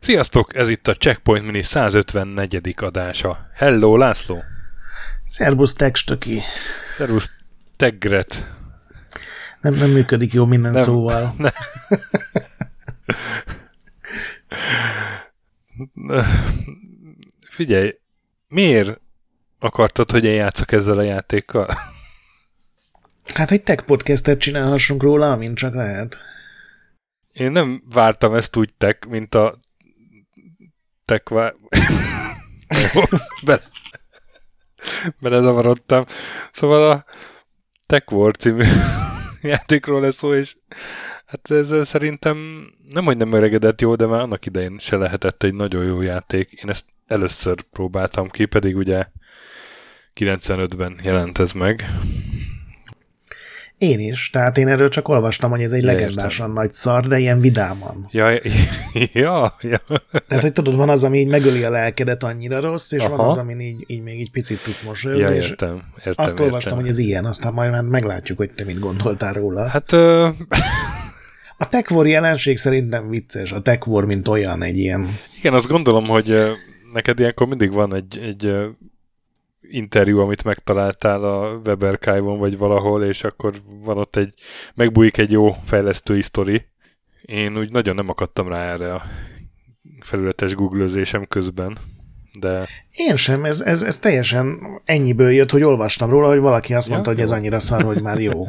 Sziasztok, 0.00 0.56
ez 0.56 0.68
itt 0.68 0.88
a 0.88 0.94
Checkpoint 0.94 1.44
Mini 1.44 1.62
154. 1.62 2.74
adása. 2.76 3.46
Hello, 3.54 3.96
László! 3.96 4.42
Szerbusz, 5.24 5.72
Tegstöki! 5.72 6.40
Szervusz, 6.96 7.30
Tegret! 7.76 8.54
Nem, 9.60 9.74
nem 9.74 9.90
működik 9.90 10.32
jó 10.32 10.44
minden 10.44 10.72
nem, 10.72 10.82
szóval. 10.82 11.34
Nem. 11.36 11.52
Figyelj, 17.48 17.98
miért 18.48 19.00
akartad, 19.64 20.10
hogy 20.10 20.24
én 20.24 20.34
játszok 20.34 20.72
ezzel 20.72 20.98
a 20.98 21.02
játékkal? 21.02 21.68
Hát, 23.34 23.48
hogy 23.48 23.62
tech 23.62 23.84
podcastet 23.84 24.38
csinálhassunk 24.38 25.02
róla, 25.02 25.32
amint 25.32 25.56
csak 25.56 25.74
lehet. 25.74 26.18
Én 27.32 27.50
nem 27.50 27.82
vártam 27.92 28.34
ezt 28.34 28.56
úgy 28.56 28.74
tech, 28.78 29.06
mint 29.08 29.34
a 29.34 29.58
tech 31.04 31.32
Bele, 33.44 33.62
belezavarodtam. 35.20 36.04
Szóval 36.52 36.90
a 36.90 37.04
Tech 37.86 38.12
War 38.12 38.36
című 38.36 38.64
játékról 39.42 40.00
lesz 40.00 40.16
szó, 40.16 40.34
és 40.34 40.56
hát 41.26 41.50
ez 41.50 41.88
szerintem 41.88 42.66
nem, 42.90 43.04
hogy 43.04 43.16
nem 43.16 43.32
öregedett 43.32 43.80
jó, 43.80 43.94
de 43.94 44.06
már 44.06 44.20
annak 44.20 44.46
idején 44.46 44.78
se 44.78 44.96
lehetett 44.96 45.42
egy 45.42 45.54
nagyon 45.54 45.84
jó 45.84 46.00
játék. 46.00 46.52
Én 46.52 46.70
ezt 46.70 46.84
először 47.06 47.62
próbáltam 47.62 48.28
ki, 48.28 48.44
pedig 48.44 48.76
ugye 48.76 49.06
95-ben 50.20 50.96
jelent 51.02 51.38
ez 51.38 51.52
meg. 51.52 51.84
Én 53.78 54.00
is, 54.00 54.30
tehát 54.30 54.58
én 54.58 54.68
erről 54.68 54.88
csak 54.88 55.08
olvastam, 55.08 55.50
hogy 55.50 55.60
ez 55.60 55.72
egy 55.72 55.82
legendásan 55.82 56.50
nagy 56.50 56.70
szar, 56.70 57.06
de 57.06 57.18
ilyen 57.18 57.40
vidáman. 57.40 58.08
Ja, 58.10 58.30
ja, 59.12 59.54
ja. 59.60 59.80
Tehát, 60.26 60.42
hogy 60.42 60.52
tudod, 60.52 60.76
van 60.76 60.88
az, 60.88 61.04
ami 61.04 61.18
így 61.18 61.28
megöli 61.28 61.62
a 61.62 61.70
lelkedet 61.70 62.22
annyira 62.22 62.60
rossz, 62.60 62.92
és 62.92 63.04
Aha. 63.04 63.16
van 63.16 63.26
az, 63.26 63.36
ami 63.36 63.64
így, 63.64 63.84
így 63.86 64.02
még 64.02 64.20
így 64.20 64.30
picit 64.30 64.62
tudsz 64.62 64.82
mosolyogni. 64.82 65.22
Ja, 65.22 65.34
értem, 65.34 65.82
értem, 65.96 66.24
azt 66.24 66.40
olvastam, 66.40 66.72
értem. 66.72 66.78
hogy 66.78 66.88
ez 66.88 66.98
ilyen, 66.98 67.24
aztán 67.24 67.52
majd 67.52 67.70
már 67.70 67.82
meglátjuk, 67.82 68.38
hogy 68.38 68.50
te 68.50 68.64
mit 68.64 68.78
gondoltál 68.78 69.32
róla. 69.32 69.68
Hát... 69.68 69.92
Ö... 69.92 70.28
A 71.58 71.68
Tech 71.68 71.92
War 71.92 72.06
jelenség 72.06 72.56
szerintem 72.56 73.08
vicces, 73.08 73.52
a 73.52 73.60
Tech 73.60 73.88
War, 73.88 74.04
mint 74.04 74.28
olyan 74.28 74.62
egy 74.62 74.78
ilyen... 74.78 75.08
Igen, 75.38 75.54
azt 75.54 75.68
gondolom, 75.68 76.06
hogy 76.06 76.54
neked 76.92 77.18
ilyenkor 77.18 77.46
mindig 77.46 77.72
van 77.72 77.94
egy, 77.94 78.18
egy 78.18 78.52
interjú, 79.68 80.18
amit 80.18 80.44
megtaláltál 80.44 81.24
a 81.24 81.60
Weber 81.64 81.98
Kávon 81.98 82.38
vagy 82.38 82.58
valahol, 82.58 83.04
és 83.04 83.24
akkor 83.24 83.54
van 83.84 83.98
ott 83.98 84.16
egy, 84.16 84.34
megbújik 84.74 85.16
egy 85.16 85.30
jó 85.30 85.52
fejlesztői 85.64 86.22
sztori. 86.22 86.66
Én 87.22 87.58
úgy 87.58 87.70
nagyon 87.70 87.94
nem 87.94 88.08
akadtam 88.08 88.48
rá 88.48 88.72
erre 88.72 88.94
a 88.94 89.02
felületes 90.00 90.54
googlözésem 90.54 91.24
közben, 91.24 91.78
de... 92.38 92.68
Én 92.90 93.16
sem, 93.16 93.44
ez, 93.44 93.60
ez, 93.60 93.82
ez 93.82 93.98
teljesen 93.98 94.60
ennyiből 94.84 95.30
jött, 95.30 95.50
hogy 95.50 95.62
olvastam 95.62 96.10
róla, 96.10 96.28
hogy 96.28 96.38
valaki 96.38 96.74
azt 96.74 96.86
ja, 96.86 96.92
mondta, 96.92 97.10
jó. 97.10 97.16
hogy 97.16 97.24
ez 97.24 97.32
annyira 97.32 97.60
szar, 97.60 97.82
hogy 97.82 98.02
már 98.02 98.20
jó. 98.20 98.44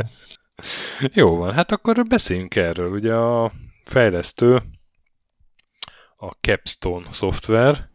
jó 1.14 1.36
van, 1.36 1.54
hát 1.54 1.72
akkor 1.72 2.06
beszéljünk 2.08 2.56
erről. 2.56 2.88
Ugye 2.88 3.14
a 3.14 3.52
fejlesztő 3.86 4.64
a 6.16 6.32
Capstone 6.42 7.08
szoftver, 7.12 7.90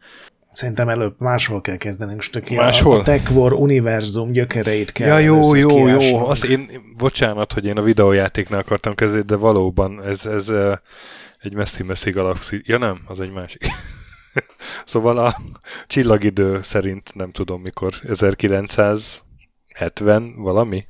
Szerintem 0.60 0.88
előbb 0.88 1.14
máshol 1.18 1.60
kell 1.60 1.76
kezdenünk, 1.76 2.22
stöki. 2.22 2.54
Máshol? 2.54 3.00
A, 3.00 3.02
Tech 3.02 3.36
War 3.36 3.52
univerzum 3.52 4.32
gyökereit 4.32 4.92
kell 4.92 5.08
Ja, 5.08 5.18
jó, 5.18 5.54
jó, 5.54 5.86
jó. 5.86 6.26
Azt 6.26 6.44
én, 6.44 6.94
bocsánat, 6.96 7.52
hogy 7.52 7.64
én 7.64 7.76
a 7.76 7.82
videójátéknál 7.82 8.60
akartam 8.60 8.94
kezdeni, 8.94 9.22
de 9.22 9.36
valóban 9.36 10.04
ez, 10.04 10.26
ez 10.26 10.48
egy 11.38 11.54
messzi-messzi 11.54 12.10
galaxi. 12.10 12.62
Ja 12.64 12.78
nem, 12.78 13.00
az 13.06 13.20
egy 13.20 13.32
másik. 13.32 13.66
szóval 14.92 15.18
a 15.18 15.36
csillagidő 15.86 16.62
szerint 16.62 17.14
nem 17.14 17.30
tudom 17.30 17.60
mikor, 17.60 17.92
1970 18.08 20.34
valami? 20.36 20.84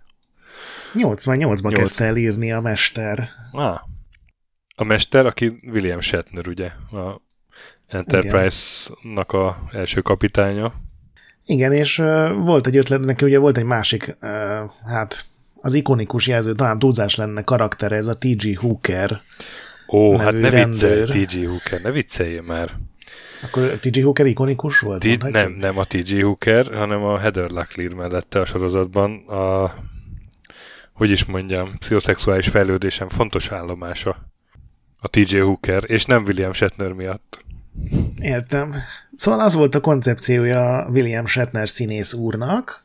88-ban 0.94 1.72
kezdte 1.75 2.04
el 2.04 2.16
írni 2.16 2.52
a 2.52 2.60
mester. 2.60 3.28
Ah. 3.52 3.81
A 4.76 4.84
mester, 4.84 5.26
aki 5.26 5.58
William 5.66 6.00
Shatner, 6.00 6.48
ugye? 6.48 6.70
A 6.91 7.28
Enterprise-nak 7.90 9.32
a 9.32 9.68
első 9.72 10.00
kapitánya. 10.00 10.72
Igen, 11.46 11.72
és 11.72 11.98
uh, 11.98 12.44
volt 12.44 12.66
egy 12.66 12.76
ötlet, 12.76 13.00
neki 13.00 13.24
ugye 13.24 13.38
volt 13.38 13.58
egy 13.58 13.64
másik, 13.64 14.16
uh, 14.22 14.30
hát 14.84 15.24
az 15.60 15.74
ikonikus 15.74 16.26
jelző, 16.26 16.54
talán 16.54 16.78
túlzás 16.78 17.14
lenne 17.14 17.42
karakter, 17.42 17.92
ez 17.92 18.06
a 18.06 18.18
T.G. 18.18 18.56
Hooker. 18.58 19.20
Ó, 19.88 20.16
hát 20.16 20.32
ne 20.32 20.64
viccelj, 20.64 21.04
T.G. 21.04 21.46
Hooker, 21.46 21.82
ne 21.82 21.90
viccelj 21.90 22.40
már. 22.46 22.70
Akkor 23.42 23.78
T.G. 23.80 24.02
Hooker 24.02 24.26
ikonikus 24.26 24.80
volt? 24.80 25.00
T- 25.00 25.30
nem, 25.30 25.52
nem 25.52 25.78
a 25.78 25.84
T.G. 25.84 26.22
Hooker, 26.22 26.74
hanem 26.74 27.02
a 27.02 27.18
Heather 27.18 27.50
Locklear 27.50 27.94
mellette 27.94 28.40
a 28.40 28.44
sorozatban 28.44 29.16
a, 29.26 29.74
hogy 30.92 31.10
is 31.10 31.24
mondjam, 31.24 31.78
pszichoszexuális 31.78 32.48
fejlődésem 32.48 33.08
fontos 33.08 33.50
állomása 33.50 34.16
a 35.00 35.08
T.J. 35.08 35.38
Hooker, 35.38 35.82
és 35.86 36.04
nem 36.04 36.22
William 36.24 36.52
Shatner 36.52 36.92
miatt. 36.92 37.44
Értem. 38.20 38.75
Szóval 39.16 39.41
az 39.41 39.54
volt 39.54 39.75
a 39.75 39.81
koncepciója 39.81 40.86
William 40.91 41.26
Shatner 41.26 41.69
színész 41.69 42.14
úrnak, 42.14 42.84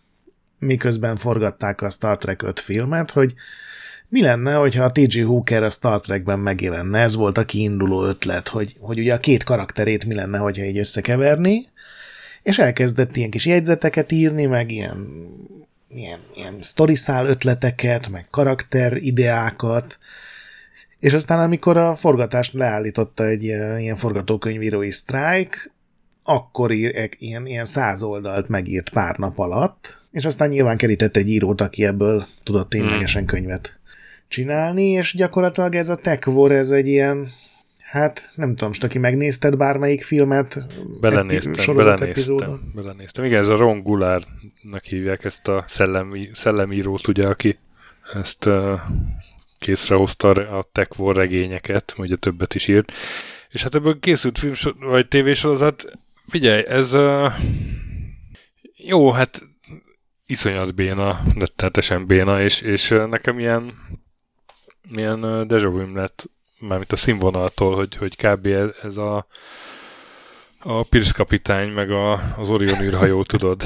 miközben 0.59 1.15
forgatták 1.15 1.81
a 1.81 1.89
Star 1.89 2.17
Trek 2.17 2.41
5 2.41 2.59
filmet, 2.59 3.11
hogy 3.11 3.33
mi 4.09 4.21
lenne, 4.21 4.53
hogyha 4.53 4.83
a 4.83 4.91
T.G. 4.91 5.23
Hooker 5.25 5.63
a 5.63 5.69
Star 5.69 6.01
Trekben 6.01 6.39
megjelenne? 6.39 6.99
Ez 6.99 7.15
volt 7.15 7.37
a 7.37 7.45
kiinduló 7.45 8.03
ötlet, 8.03 8.47
hogy, 8.47 8.75
hogy 8.79 8.99
ugye 8.99 9.13
a 9.13 9.19
két 9.19 9.43
karakterét 9.43 10.05
mi 10.05 10.13
lenne, 10.13 10.37
hogyha 10.37 10.63
így 10.63 10.77
összekeverni, 10.77 11.65
és 12.43 12.59
elkezdett 12.59 13.15
ilyen 13.15 13.29
kis 13.29 13.45
jegyzeteket 13.45 14.11
írni, 14.11 14.45
meg 14.45 14.71
ilyen, 14.71 15.07
ilyen, 15.89 16.19
ilyen 16.35 16.55
sztoriszál 16.61 17.27
ötleteket, 17.27 18.09
meg 18.09 18.27
karakterideákat, 18.29 19.99
és 20.99 21.13
aztán, 21.13 21.39
amikor 21.39 21.77
a 21.77 21.93
forgatást 21.93 22.53
leállította 22.53 23.25
egy 23.25 23.43
ilyen 23.43 23.95
forgatókönyvírói 23.95 24.91
sztrájk, 24.91 25.73
akkor 26.23 26.71
ír, 26.71 27.09
ilyen, 27.17 27.45
ilyen 27.45 27.65
száz 27.65 28.03
oldalt 28.03 28.49
megírt 28.49 28.89
pár 28.89 29.17
nap 29.17 29.39
alatt, 29.39 29.99
és 30.11 30.25
aztán 30.25 30.49
nyilván 30.49 30.77
kerített 30.77 31.17
egy 31.17 31.29
írót, 31.29 31.61
aki 31.61 31.85
ebből 31.85 32.25
tudott 32.43 32.69
ténylegesen 32.69 33.21
hmm. 33.21 33.29
könyvet 33.29 33.79
csinálni, 34.27 34.83
és 34.83 35.15
gyakorlatilag 35.15 35.75
ez 35.75 35.89
a 35.89 35.95
Tech 35.95 36.27
War, 36.27 36.51
ez 36.51 36.71
egy 36.71 36.87
ilyen, 36.87 37.31
hát 37.77 38.31
nem 38.35 38.49
tudom, 38.49 38.67
most 38.67 38.83
aki 38.83 38.97
megnézted 38.97 39.57
bármelyik 39.57 40.03
filmet? 40.03 40.65
Belenéztem, 41.01 41.75
belenéztem, 41.75 42.71
belenéztem. 42.75 43.25
Igen, 43.25 43.39
ez 43.39 43.47
a 43.47 43.57
Ron 43.57 43.81
Gulárnak 43.81 44.83
hívják 44.83 45.23
ezt 45.23 45.47
a 45.47 45.63
szellemi, 45.67 46.29
szellemírót, 46.33 47.07
ugye, 47.07 47.27
aki 47.27 47.57
ezt 48.13 48.45
uh, 48.45 48.79
készrehozta 49.59 50.29
a 50.29 50.69
Tech 50.71 50.99
War 50.99 51.15
regényeket, 51.15 51.93
ugye 51.97 52.15
többet 52.15 52.55
is 52.55 52.67
írt. 52.67 52.91
És 53.49 53.63
hát 53.63 53.75
ebből 53.75 53.99
készült 53.99 54.39
film 54.39 54.53
vagy 54.79 55.07
tévésorozat, 55.07 55.85
figyelj, 56.27 56.63
ez 56.67 56.93
uh, 56.93 57.31
jó, 58.75 59.11
hát 59.11 59.43
iszonyat 60.25 60.75
béna, 60.75 61.21
rettenetesen 61.35 62.05
béna, 62.05 62.41
és, 62.41 62.61
és 62.61 62.89
nekem 63.09 63.39
ilyen 63.39 63.73
milyen 64.89 65.23
uh, 65.23 65.45
deja 65.45 65.69
vu 65.69 65.93
lett, 65.93 66.29
mármint 66.59 66.91
a 66.91 66.95
színvonaltól, 66.95 67.75
hogy, 67.75 67.95
hogy 67.95 68.15
kb. 68.15 68.47
ez 68.81 68.97
a 68.97 69.27
a 70.67 70.83
Pierce 70.83 71.11
kapitány, 71.15 71.69
meg 71.69 71.91
a, 71.91 72.33
az 72.37 72.49
Orion 72.49 72.81
űrhajó, 72.81 73.23
tudod. 73.33 73.63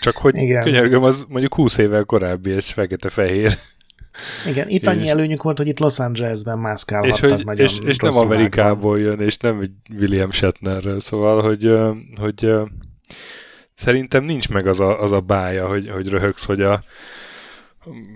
Csak 0.00 0.16
hogy 0.16 0.36
Igen. 0.36 0.62
könyörgöm, 0.62 1.02
az 1.02 1.24
mondjuk 1.28 1.54
20 1.54 1.76
évvel 1.78 2.04
korábbi, 2.04 2.50
és 2.50 2.72
fekete-fehér 2.72 3.58
igen, 4.48 4.68
itt 4.68 4.86
annyi 4.86 5.04
és, 5.04 5.08
előnyük 5.08 5.42
volt, 5.42 5.58
hogy 5.58 5.66
itt 5.66 5.78
Los 5.78 5.98
Angelesben 5.98 6.58
mászkálhattak 6.58 7.30
és, 7.30 7.30
hogy, 7.30 7.44
nagyon 7.44 7.66
És, 7.66 7.78
és 7.84 7.96
nem 7.96 8.16
Amerikából 8.16 9.00
jön, 9.00 9.20
és 9.20 9.36
nem 9.36 9.64
William 9.98 10.30
Shatnerről, 10.30 11.00
szóval, 11.00 11.42
hogy, 11.42 11.72
hogy 12.20 12.52
szerintem 13.74 14.24
nincs 14.24 14.48
meg 14.48 14.66
az 14.66 14.80
a, 14.80 15.02
az 15.02 15.12
a 15.12 15.20
bája, 15.20 15.68
hogy, 15.68 15.90
hogy 15.90 16.08
röhögsz, 16.08 16.44
hogy 16.44 16.62
a 16.62 16.84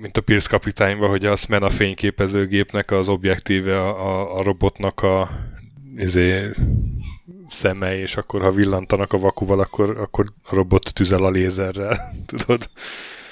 mint 0.00 0.16
a 0.16 0.20
Pierce 0.20 0.48
kapitányban, 0.48 1.08
hogy 1.08 1.26
a 1.26 1.36
Smena 1.36 1.70
fényképezőgépnek 1.70 2.90
az 2.90 3.08
objektíve 3.08 3.80
a, 3.80 4.06
a, 4.06 4.38
a 4.38 4.42
robotnak 4.42 5.00
a 5.02 5.30
izé, 5.96 6.50
szeme, 7.48 7.98
és 8.00 8.16
akkor 8.16 8.42
ha 8.42 8.50
villantanak 8.50 9.12
a 9.12 9.18
vakuval, 9.18 9.60
akkor, 9.60 9.98
akkor 9.98 10.26
a 10.42 10.54
robot 10.54 10.94
tüzel 10.94 11.24
a 11.24 11.30
lézerrel, 11.30 12.00
tudod? 12.26 12.70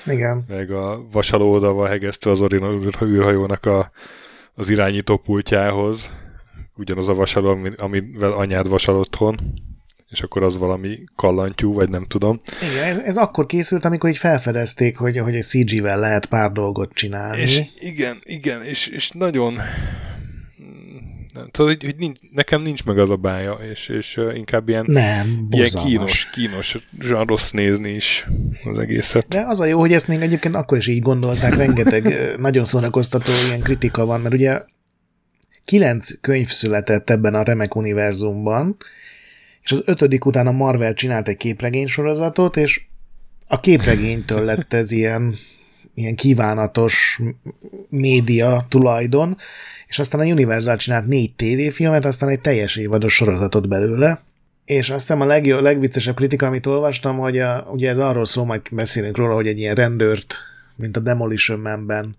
Igen. 0.07 0.45
Meg 0.49 0.71
a 0.71 1.05
vasaló 1.13 1.53
oda 1.53 1.73
van 1.73 1.89
hegesztve 1.89 2.31
az 2.31 2.41
Orino 2.41 2.73
űrhajónak 3.03 3.67
a, 3.67 3.91
az 4.55 4.69
irányító 4.69 5.17
pultjához. 5.17 6.11
Ugyanaz 6.77 7.09
a 7.09 7.15
vasaló, 7.15 7.59
amivel 7.77 8.33
anyád 8.33 8.69
vasal 8.69 8.97
otthon. 8.97 9.37
és 10.09 10.21
akkor 10.23 10.43
az 10.43 10.59
valami 10.59 10.99
kallantyú, 11.17 11.73
vagy 11.73 11.89
nem 11.89 12.05
tudom. 12.05 12.41
Igen, 12.73 12.85
ez, 12.85 12.99
ez 12.99 13.17
akkor 13.17 13.47
készült, 13.47 13.85
amikor 13.85 14.11
így 14.11 14.17
felfedezték, 14.17 14.97
hogy, 14.97 15.19
hogy 15.19 15.35
egy 15.35 15.43
CG-vel 15.45 15.99
lehet 15.99 16.27
pár 16.27 16.53
dolgot 16.53 16.93
csinálni. 16.93 17.41
És 17.41 17.63
igen, 17.79 18.19
igen, 18.23 18.63
és, 18.63 18.87
és 18.87 19.11
nagyon 19.11 19.59
tudod, 21.51 21.71
hogy, 21.71 21.85
hogy 21.85 21.97
nincs, 21.97 22.19
nekem 22.33 22.63
nincs 22.63 22.85
meg 22.85 22.99
az 22.99 23.11
a 23.11 23.17
bája, 23.17 23.53
és, 23.53 23.89
és 23.89 24.21
inkább 24.35 24.69
ilyen, 24.69 24.85
nem, 24.89 25.47
ilyen 25.51 25.69
kínos, 25.85 26.29
kínos, 26.33 26.77
rossz 27.27 27.51
nézni 27.51 27.91
is 27.91 28.27
az 28.65 28.79
egészet. 28.79 29.29
De 29.29 29.41
az 29.41 29.61
a 29.61 29.65
jó, 29.65 29.79
hogy 29.79 29.93
ezt 29.93 30.09
még 30.09 30.21
egyébként 30.21 30.55
akkor 30.55 30.79
is 30.79 30.87
így 30.87 31.03
gondolták, 31.03 31.55
rengeteg 31.55 32.35
nagyon 32.39 32.65
szórakoztató 32.65 33.33
ilyen 33.47 33.61
kritika 33.61 34.07
van, 34.07 34.21
mert 34.21 34.35
ugye 34.35 34.63
kilenc 35.65 36.21
könyv 36.21 36.47
született 36.47 37.11
ebben 37.11 37.35
a 37.35 37.43
remek 37.43 37.75
univerzumban, 37.75 38.77
és 39.63 39.73
az 39.73 39.83
ötödik 39.85 40.25
után 40.25 40.47
a 40.47 40.53
Marvel 40.53 40.95
csinált 40.95 41.29
egy 41.29 41.37
képregény 41.37 41.87
sorozatot, 41.87 42.57
és 42.57 42.81
a 43.47 43.61
képregénytől 43.61 44.45
lett 44.45 44.73
ez 44.73 44.91
ilyen, 44.91 45.37
ilyen 45.97 46.15
kívánatos 46.15 47.21
média 47.89 48.67
tulajdon, 48.69 49.37
és 49.87 49.99
aztán 49.99 50.21
a 50.21 50.25
Universal 50.25 50.77
csinált 50.77 51.07
négy 51.07 51.35
tévéfilmet, 51.35 52.05
aztán 52.05 52.29
egy 52.29 52.41
teljes 52.41 52.77
évados 52.77 53.15
sorozatot 53.15 53.69
belőle, 53.69 54.21
és 54.65 54.91
aztán 54.91 55.21
a 55.21 55.25
legjobb, 55.25 55.63
legviccesebb 55.63 56.15
kritika, 56.15 56.47
amit 56.47 56.67
olvastam, 56.67 57.19
hogy 57.19 57.39
a, 57.39 57.69
ugye 57.73 57.91
ez 57.91 57.99
arról 57.99 58.25
szól, 58.25 58.45
majd 58.45 58.61
beszélünk 58.71 59.17
róla, 59.17 59.35
hogy 59.35 59.47
egy 59.47 59.59
ilyen 59.59 59.75
rendőrt, 59.75 60.37
mint 60.77 60.97
a 60.97 61.01
Demolition 61.01 61.61
Man-ben 61.61 62.17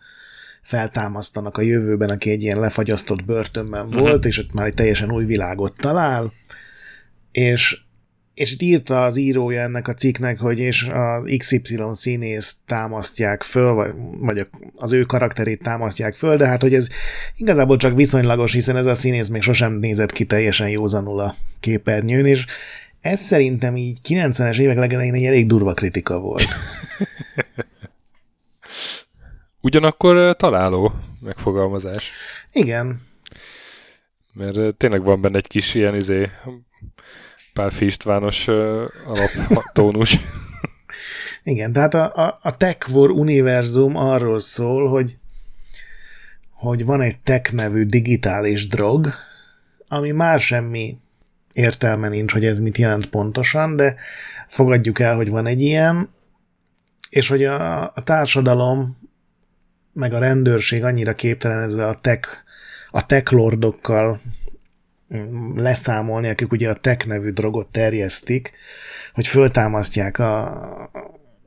feltámasztanak 0.62 1.58
a 1.58 1.62
jövőben, 1.62 2.10
aki 2.10 2.30
egy 2.30 2.42
ilyen 2.42 2.60
lefagyasztott 2.60 3.26
börtönben 3.26 3.86
uh-huh. 3.86 4.02
volt, 4.02 4.26
és 4.26 4.38
ott 4.38 4.54
már 4.54 4.66
egy 4.66 4.74
teljesen 4.74 5.12
új 5.12 5.26
világot 5.26 5.74
talál, 5.78 6.34
és 7.32 7.82
és 8.38 8.52
itt 8.52 8.62
írta 8.62 9.04
az 9.04 9.18
írója 9.18 9.62
ennek 9.62 9.88
a 9.88 9.94
cikknek, 9.94 10.40
hogy 10.40 10.60
és 10.60 10.90
az 10.94 11.36
XY 11.38 11.80
színész 11.92 12.58
támasztják 12.66 13.44
föl, 13.44 13.74
vagy, 13.74 13.92
vagy 14.20 14.48
az 14.76 14.94
ő 14.94 15.04
karakterét 15.04 15.64
támasztják 15.64 16.14
föl, 16.14 16.38
de 16.38 16.48
hát 16.48 16.62
hogy 16.62 16.74
ez 16.74 16.88
igazából 17.36 17.78
csak 17.78 17.96
viszonylagos, 17.96 18.54
hiszen 18.54 18.78
ez 18.78 18.86
a 18.86 18.94
színész 18.94 19.28
még 19.28 19.42
sosem 19.42 19.74
nézett 19.74 20.12
ki 20.12 20.26
teljesen 20.26 20.70
józanul 20.70 21.20
a 21.20 21.36
képernyőn, 21.60 22.26
és 22.26 22.46
ez 23.02 23.22
szerintem 23.22 23.76
így 23.76 24.00
90-es 24.08 24.60
évek 24.60 24.78
legelején 24.78 25.14
egy 25.14 25.26
elég 25.26 25.48
durva 25.48 25.74
kritika 25.74 26.20
volt. 26.20 26.48
Ugyanakkor 29.62 30.36
találó 30.36 30.94
megfogalmazás. 31.20 32.12
Igen. 32.52 33.02
Mert 34.34 34.76
tényleg 34.76 35.04
van 35.04 35.22
benne 35.22 35.38
egy 35.38 35.48
kis 35.48 35.74
ilyen 35.74 35.96
izé, 35.96 36.30
Pálfi 37.58 37.86
Istvános 37.86 38.48
alaptónus. 39.06 40.18
Igen, 41.44 41.72
tehát 41.74 41.94
a, 41.94 42.16
a, 42.16 42.40
a 42.42 42.58
Tech 42.58 42.96
War 42.96 43.10
univerzum 43.10 43.96
arról 43.96 44.40
szól, 44.40 44.90
hogy 44.90 45.18
hogy 46.52 46.86
van 46.86 47.02
egy 47.02 47.20
tech 47.20 47.54
nevű 47.54 47.84
digitális 47.84 48.68
drog, 48.68 49.14
ami 49.88 50.12
már 50.12 50.40
semmi 50.40 50.98
értelme 51.54 52.10
nincs, 52.10 52.34
hogy 52.34 52.46
ez 52.46 52.60
mit 52.60 52.78
jelent 52.78 53.10
pontosan, 53.10 53.76
de 53.76 53.96
fogadjuk 54.48 55.00
el, 55.00 55.16
hogy 55.16 55.30
van 55.30 55.46
egy 55.46 55.62
ilyen, 55.62 56.10
és 57.10 57.28
hogy 57.28 57.44
a, 57.44 57.82
a 57.84 58.04
társadalom 58.04 58.98
meg 59.94 60.14
a 60.14 60.20
rendőrség 60.20 60.84
annyira 60.84 61.14
képtelen 61.14 61.62
ezzel 61.62 61.90
a 61.90 61.96
tech, 61.96 62.30
a 62.92 63.06
tech 63.06 63.34
lordokkal 63.34 64.22
leszámolni, 65.56 66.28
akik 66.28 66.52
ugye 66.52 66.70
a 66.70 66.74
tech 66.74 67.08
nevű 67.08 67.30
drogot 67.30 67.68
terjesztik, 67.68 68.52
hogy 69.14 69.28
föltámasztják 69.28 70.20
a, 70.20 70.92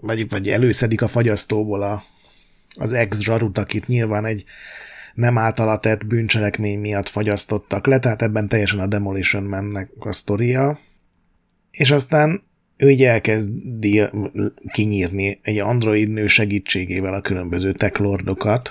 vagy, 0.01 0.29
vagy 0.29 0.49
előszedik 0.49 1.03
a 1.03 1.09
fagyasztóból 1.09 1.83
a, 1.83 2.03
az 2.75 2.93
ex-zsarut, 2.93 3.59
akit 3.59 3.87
nyilván 3.87 4.25
egy 4.25 4.45
nem 5.15 5.39
általa 5.39 5.79
tett 5.79 6.07
bűncselekmény 6.07 6.79
miatt 6.79 7.09
fagyasztottak 7.09 7.87
le, 7.87 7.99
tehát 7.99 8.23
ebben 8.23 8.49
teljesen 8.49 8.81
a 8.81 8.87
Demolition 8.87 9.43
mennek 9.43 9.91
a 9.99 10.13
sztoria. 10.13 10.79
És 11.71 11.91
aztán 11.91 12.43
ő 12.77 12.91
így 12.91 13.03
elkezdi 13.03 14.03
kinyírni 14.73 15.39
egy 15.43 15.59
android 15.59 16.09
nő 16.09 16.27
segítségével 16.27 17.15
a 17.15 17.21
különböző 17.21 17.73
tech 17.73 18.01
lordokat. 18.01 18.71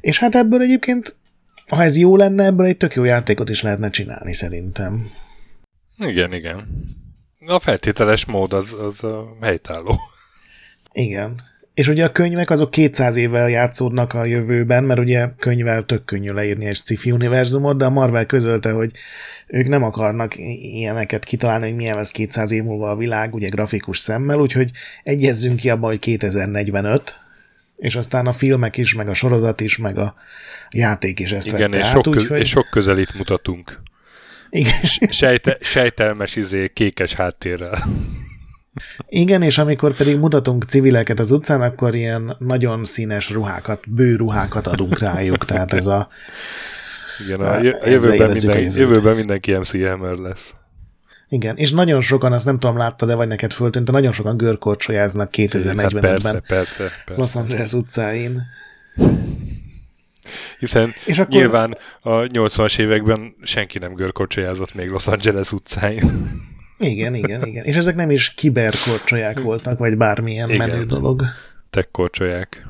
És 0.00 0.18
hát 0.18 0.34
ebből 0.34 0.60
egyébként 0.60 1.16
ha 1.68 1.82
ez 1.82 1.96
jó 1.96 2.16
lenne, 2.16 2.44
ebből 2.44 2.66
egy 2.66 2.76
tök 2.76 2.94
jó 2.94 3.04
játékot 3.04 3.48
is 3.48 3.62
lehetne 3.62 3.90
csinálni 3.90 4.34
szerintem. 4.34 5.10
Igen, 5.98 6.32
igen. 6.32 6.66
A 7.46 7.58
feltételes 7.58 8.24
mód 8.24 8.52
az, 8.52 8.72
az 8.72 9.04
a 9.04 9.36
helytálló. 9.40 10.00
Igen. 10.92 11.34
És 11.74 11.88
ugye 11.88 12.04
a 12.04 12.12
könyvek 12.12 12.50
azok 12.50 12.70
200 12.70 13.16
évvel 13.16 13.48
játszódnak 13.48 14.14
a 14.14 14.24
jövőben, 14.24 14.84
mert 14.84 15.00
ugye 15.00 15.28
könyvvel 15.38 15.84
tök 15.84 16.04
könnyű 16.04 16.32
leírni 16.32 16.66
egy 16.66 16.76
sci-fi 16.76 17.10
univerzumot, 17.10 17.76
de 17.76 17.84
a 17.84 17.90
Marvel 17.90 18.26
közölte, 18.26 18.72
hogy 18.72 18.90
ők 19.46 19.68
nem 19.68 19.82
akarnak 19.82 20.38
ilyeneket 20.38 21.24
kitalálni, 21.24 21.66
hogy 21.66 21.76
milyen 21.76 21.96
lesz 21.96 22.10
200 22.10 22.50
év 22.52 22.62
múlva 22.62 22.90
a 22.90 22.96
világ, 22.96 23.34
ugye 23.34 23.48
grafikus 23.48 23.98
szemmel, 23.98 24.38
úgyhogy 24.40 24.70
egyezzünk 25.02 25.56
ki 25.56 25.70
abban, 25.70 25.90
hogy 25.90 25.98
2045, 25.98 27.20
és 27.82 27.96
aztán 27.96 28.26
a 28.26 28.32
filmek 28.32 28.76
is, 28.76 28.94
meg 28.94 29.08
a 29.08 29.14
sorozat 29.14 29.60
is, 29.60 29.78
meg 29.78 29.98
a 29.98 30.14
játék 30.70 31.18
is 31.20 31.32
ezt 31.32 31.46
Igen, 31.46 31.70
vette 31.70 31.78
és, 31.78 31.86
át, 31.86 31.92
sok, 31.92 32.38
és 32.38 32.48
sok 32.48 32.68
közelít 32.70 33.14
mutatunk. 33.14 33.80
Igen. 34.50 34.72
Sejte, 35.10 35.56
sejtelmes 35.60 36.36
izé, 36.36 36.70
kékes 36.72 37.12
háttérrel. 37.12 37.84
Igen, 39.08 39.42
és 39.42 39.58
amikor 39.58 39.96
pedig 39.96 40.18
mutatunk 40.18 40.64
civileket 40.64 41.20
az 41.20 41.30
utcán, 41.30 41.60
akkor 41.60 41.94
ilyen 41.94 42.36
nagyon 42.38 42.84
színes 42.84 43.30
ruhákat, 43.30 43.90
bő 43.90 44.16
ruhákat 44.16 44.66
adunk 44.66 44.98
rájuk, 44.98 45.44
tehát 45.44 45.72
ez 45.72 45.86
a... 45.86 46.08
Igen, 47.26 47.40
a, 47.40 47.62
jövőben, 47.88 48.30
minden, 48.30 48.56
a 48.56 48.78
jövőben 48.78 49.14
mindenki 49.14 49.52
MC 49.52 49.70
Hammer 49.70 50.16
lesz. 50.16 50.54
Igen, 51.32 51.56
és 51.56 51.72
nagyon 51.72 52.00
sokan, 52.00 52.32
azt 52.32 52.44
nem 52.44 52.58
tudom, 52.58 52.76
látta, 52.76 53.06
de 53.06 53.14
vagy 53.14 53.28
neked 53.28 53.52
föltűnt, 53.52 53.86
de 53.86 53.92
nagyon 53.92 54.12
sokan 54.12 54.36
görkorcsolyáznak 54.36 55.30
2045-ben 55.32 55.82
hát 55.82 56.00
persze, 56.00 56.42
persze, 56.46 56.90
persze. 57.04 57.20
Los 57.20 57.36
Angeles 57.36 57.72
utcáin. 57.72 58.42
Hiszen 60.58 60.92
és 61.06 61.18
akkor... 61.18 61.34
nyilván 61.34 61.76
a 62.00 62.10
80-as 62.10 62.78
években 62.78 63.34
senki 63.42 63.78
nem 63.78 63.94
görkorcsolyázott 63.94 64.74
még 64.74 64.88
Los 64.88 65.06
Angeles 65.06 65.52
utcáin. 65.52 66.30
Igen, 66.78 67.14
igen, 67.14 67.46
igen. 67.46 67.64
És 67.64 67.76
ezek 67.76 67.94
nem 67.94 68.10
is 68.10 68.34
kiberkorcsolyák 68.34 69.40
voltak, 69.40 69.78
vagy 69.78 69.96
bármilyen 69.96 70.50
igen. 70.50 70.68
menő 70.68 70.84
dolog. 70.84 71.24
Tekkorcsolyák. 71.70 72.66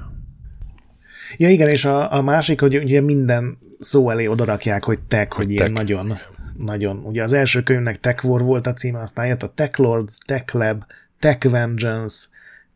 Ja 1.37 1.49
igen, 1.49 1.69
és 1.69 1.85
a, 1.85 2.13
a 2.13 2.23
másik, 2.23 2.61
hogy 2.61 2.77
ugye 2.77 3.01
minden 3.01 3.59
szó 3.79 4.11
elé 4.11 4.27
odarakják, 4.27 4.85
hogy 4.85 5.03
tech, 5.09 5.37
hogy, 5.37 5.45
hogy 5.45 5.53
ilyen 5.53 5.75
tech. 5.75 5.77
nagyon 5.77 6.19
nagyon. 6.63 6.97
Ugye 7.05 7.23
az 7.23 7.33
első 7.33 7.63
könyvnek 7.63 8.01
Tech 8.01 8.25
War 8.25 8.41
volt 8.41 8.67
a 8.67 8.73
címe, 8.73 9.01
aztán 9.01 9.27
jött 9.27 9.43
a 9.43 9.53
Tech 9.55 9.81
Lords, 9.81 10.19
Tech 10.19 10.55
Lab, 10.55 10.85
Tech 11.19 11.51
Vengeance, 11.51 12.27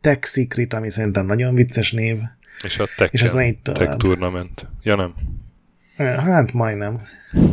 Tech 0.01 0.27
Secret, 0.27 0.73
ami 0.73 0.91
szerintem 0.91 1.27
nagyon 1.27 1.55
vicces 1.55 1.93
név. 1.93 2.19
És 2.63 2.79
a 2.79 2.89
Tech, 2.97 3.15
és 3.15 3.23
az 3.23 3.33
tech 3.63 3.97
Tournament. 3.97 4.67
Ja 4.83 4.97
nem? 4.97 5.15
Hát 5.97 6.53
majdnem. 6.53 7.01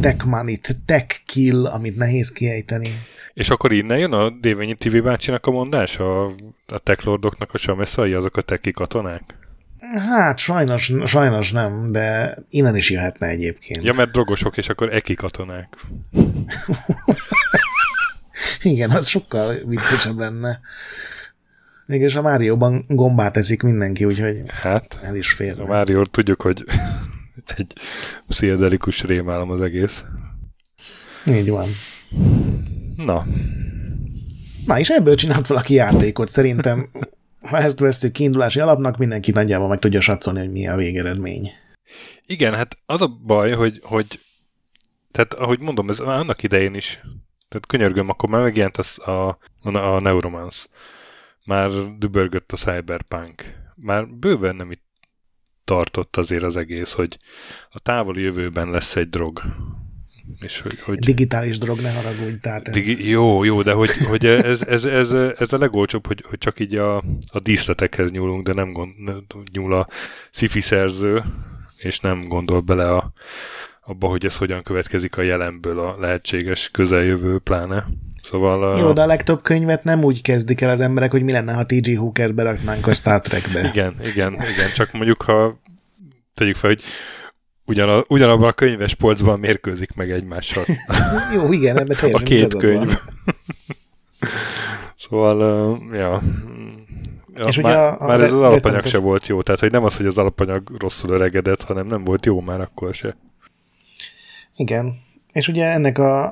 Tech 0.01 0.25
Money, 0.25 0.59
Tech 0.85 1.19
Kill, 1.25 1.65
amit 1.65 1.97
nehéz 1.97 2.31
kiejteni. 2.31 2.89
És 3.33 3.49
akkor 3.49 3.71
innen 3.71 3.97
jön 3.97 4.13
a 4.13 4.29
Dévényi 4.29 4.75
TV 4.75 4.97
bácsinak 4.97 5.45
a 5.45 5.51
mondás, 5.51 5.99
a, 5.99 6.25
a 6.67 6.77
Tech 6.83 7.05
Lordoknak 7.05 7.53
a 7.53 7.57
sameszai, 7.57 8.13
azok 8.13 8.37
a 8.37 8.41
teki 8.41 8.71
katonák? 8.71 9.42
Hát 9.91 10.37
sajnos, 10.37 10.91
sajnos 11.05 11.51
nem, 11.51 11.91
de 11.91 12.37
innen 12.49 12.75
is 12.75 12.89
jöhetne 12.89 13.27
egyébként. 13.27 13.83
Ja, 13.83 13.93
mert 13.93 14.11
drogosok, 14.11 14.57
és 14.57 14.69
akkor 14.69 14.93
eki 14.93 15.13
katonák. 15.13 15.75
Igen, 18.61 18.89
az 18.89 19.07
sokkal 19.07 19.55
viccesebb 19.65 20.17
lenne. 20.17 20.59
Mégis 21.85 22.15
a 22.15 22.21
Márióban 22.21 22.83
gombát 22.87 23.37
eszik 23.37 23.61
mindenki, 23.61 24.05
úgyhogy 24.05 24.37
hát, 24.47 24.99
el 25.03 25.15
is 25.15 25.31
fér. 25.31 25.59
A 25.59 25.65
Mário 25.65 26.05
tudjuk, 26.05 26.41
hogy 26.41 26.63
egy 27.57 27.73
pszichedelikus 28.27 29.03
rémálom 29.03 29.49
az 29.49 29.61
egész. 29.61 30.03
Így 31.25 31.49
van. 31.49 31.67
Na. 32.95 33.25
Na, 34.65 34.79
és 34.79 34.89
ebből 34.89 35.15
csinált 35.15 35.47
valaki 35.47 35.73
játékot, 35.73 36.29
szerintem 36.29 36.89
ha 37.43 37.57
ezt 37.57 37.79
veszük 37.79 38.11
kiindulási 38.11 38.59
alapnak, 38.59 38.97
mindenki 38.97 39.31
nagyjából 39.31 39.67
meg 39.67 39.79
tudja 39.79 39.99
satszolni, 39.99 40.39
hogy 40.39 40.51
mi 40.51 40.67
a 40.67 40.75
végeredmény. 40.75 41.51
Igen, 42.25 42.53
hát 42.53 42.77
az 42.85 43.01
a 43.01 43.07
baj, 43.07 43.51
hogy, 43.51 43.79
hogy 43.83 44.19
tehát 45.11 45.33
ahogy 45.33 45.59
mondom, 45.59 45.89
ez 45.89 45.99
már 45.99 46.19
annak 46.19 46.43
idején 46.43 46.75
is, 46.75 46.99
tehát 47.49 47.67
könyörgöm, 47.67 48.09
akkor 48.09 48.29
már 48.29 48.41
megjelent 48.41 48.77
az 48.77 48.99
a, 48.99 49.37
a, 49.61 49.77
a 49.77 49.99
Neuromance. 49.99 50.67
Már 51.45 51.69
dübörgött 51.97 52.51
a 52.51 52.57
Cyberpunk. 52.57 53.61
Már 53.75 54.07
bőven 54.07 54.55
nem 54.55 54.71
itt 54.71 54.83
tartott 55.63 56.17
azért 56.17 56.43
az 56.43 56.55
egész, 56.55 56.91
hogy 56.91 57.17
a 57.69 57.79
távoli 57.79 58.21
jövőben 58.21 58.69
lesz 58.69 58.95
egy 58.95 59.09
drog. 59.09 59.41
És 60.39 60.61
hogy, 60.61 60.79
hogy 60.79 60.99
Digitális 60.99 61.57
drog, 61.57 61.79
ne 61.79 61.91
haragudj. 61.91 62.37
Tehát 62.41 62.67
ez... 62.67 62.73
Digi- 62.73 63.05
jó, 63.05 63.43
jó, 63.43 63.61
de 63.61 63.71
hogy, 63.71 63.91
hogy 64.09 64.25
ez, 64.25 64.61
ez, 64.61 64.85
ez, 64.85 65.11
ez, 65.11 65.53
a 65.53 65.57
legolcsóbb, 65.57 66.07
hogy, 66.07 66.23
hogy 66.29 66.37
csak 66.37 66.59
így 66.59 66.75
a, 66.75 66.97
a 67.31 67.39
díszletekhez 67.43 68.11
nyúlunk, 68.11 68.45
de 68.45 68.53
nem 68.53 68.71
gond, 68.71 68.91
nyúl 69.51 69.73
a 69.73 69.87
sci 70.31 70.59
szerző, 70.59 71.23
és 71.77 71.99
nem 71.99 72.27
gondol 72.27 72.59
bele 72.59 72.91
a, 72.91 73.11
abba, 73.85 74.07
hogy 74.07 74.25
ez 74.25 74.37
hogyan 74.37 74.63
következik 74.63 75.17
a 75.17 75.21
jelenből 75.21 75.79
a 75.79 75.97
lehetséges 75.99 76.69
közeljövő 76.71 77.39
pláne. 77.39 77.87
Szóval... 78.23 78.79
Jó, 78.79 78.93
de 78.93 79.01
a 79.01 79.05
legtöbb 79.05 79.41
könyvet 79.41 79.83
nem 79.83 80.03
úgy 80.03 80.21
kezdik 80.21 80.61
el 80.61 80.69
az 80.69 80.81
emberek, 80.81 81.11
hogy 81.11 81.23
mi 81.23 81.31
lenne, 81.31 81.53
ha 81.53 81.65
T.G. 81.65 81.97
Hooker 81.97 82.33
beraknánk 82.33 82.87
a 82.87 82.93
Star 82.93 83.21
Trekbe. 83.21 83.67
igen, 83.73 83.95
igen, 84.05 84.33
igen, 84.33 84.69
csak 84.75 84.91
mondjuk, 84.91 85.21
ha 85.21 85.59
tegyük 86.33 86.55
fel, 86.55 86.69
hogy 86.69 86.81
ugyan, 87.65 88.05
ugyanabban 88.07 88.47
a 88.47 88.53
könyves 88.53 88.93
polcban 88.93 89.39
mérkőzik 89.39 89.93
meg 89.93 90.11
egymással. 90.11 90.63
Jó, 91.35 91.51
igen, 91.51 91.79
ebben 91.79 91.97
teljesen 91.99 92.21
A 92.21 92.25
két 92.25 92.57
könyv. 92.57 92.97
szóval, 95.09 95.71
uh, 95.71 95.97
ja. 95.97 96.21
Ja, 97.35 97.45
és 97.45 97.61
már, 97.61 97.77
a, 97.77 98.01
a 98.01 98.05
már 98.07 98.21
ez 98.21 98.31
az 98.33 98.39
alapanyag 98.39 98.85
se 98.85 98.97
volt 98.97 99.27
jó, 99.27 99.41
tehát 99.41 99.59
hogy 99.59 99.71
nem 99.71 99.83
az, 99.83 99.97
hogy 99.97 100.05
az 100.05 100.17
alapanyag 100.17 100.75
rosszul 100.79 101.09
öregedett, 101.09 101.61
hanem 101.61 101.87
nem 101.87 102.03
volt 102.03 102.25
jó 102.25 102.41
már 102.41 102.61
akkor 102.61 102.93
se. 102.93 103.15
Igen, 104.55 105.01
és 105.31 105.47
ugye 105.47 105.65
ennek 105.65 105.97
a, 105.97 106.25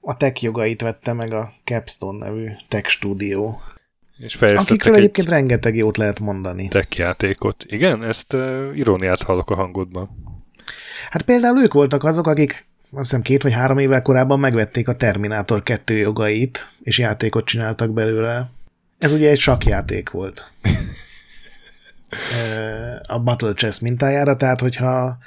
a 0.00 0.16
tech 0.16 0.42
jogait 0.42 0.82
vette 0.82 1.12
meg 1.12 1.32
a 1.32 1.52
Capstone 1.64 2.26
nevű 2.26 2.46
tech 2.68 2.88
stúdió. 2.88 3.60
És 4.18 4.34
Akikről 4.34 4.94
egy 4.94 5.00
egyébként 5.00 5.28
rengeteg 5.28 5.76
jót 5.76 5.96
lehet 5.96 6.18
mondani. 6.18 6.68
Tech 6.68 6.98
játékot. 6.98 7.64
Igen, 7.66 8.04
ezt 8.04 8.32
uh, 8.32 8.70
iróniát 8.74 9.22
hallok 9.22 9.50
a 9.50 9.54
hangodban. 9.54 10.25
Hát 11.10 11.22
például 11.22 11.62
ők 11.62 11.72
voltak 11.72 12.04
azok, 12.04 12.26
akik 12.26 12.66
azt 12.92 13.08
hiszem 13.08 13.22
két 13.22 13.42
vagy 13.42 13.52
három 13.52 13.78
évvel 13.78 14.02
korábban 14.02 14.40
megvették 14.40 14.88
a 14.88 14.96
Terminator 14.96 15.62
2 15.62 15.96
jogait, 15.96 16.70
és 16.82 16.98
játékot 16.98 17.44
csináltak 17.44 17.90
belőle. 17.90 18.50
Ez 18.98 19.12
ugye 19.12 19.30
egy 19.30 19.38
sakjáték 19.38 20.10
volt. 20.10 20.50
a 23.02 23.18
Battle 23.18 23.52
Chess 23.52 23.78
mintájára, 23.78 24.36
tehát 24.36 24.60
hogyha 24.60 25.18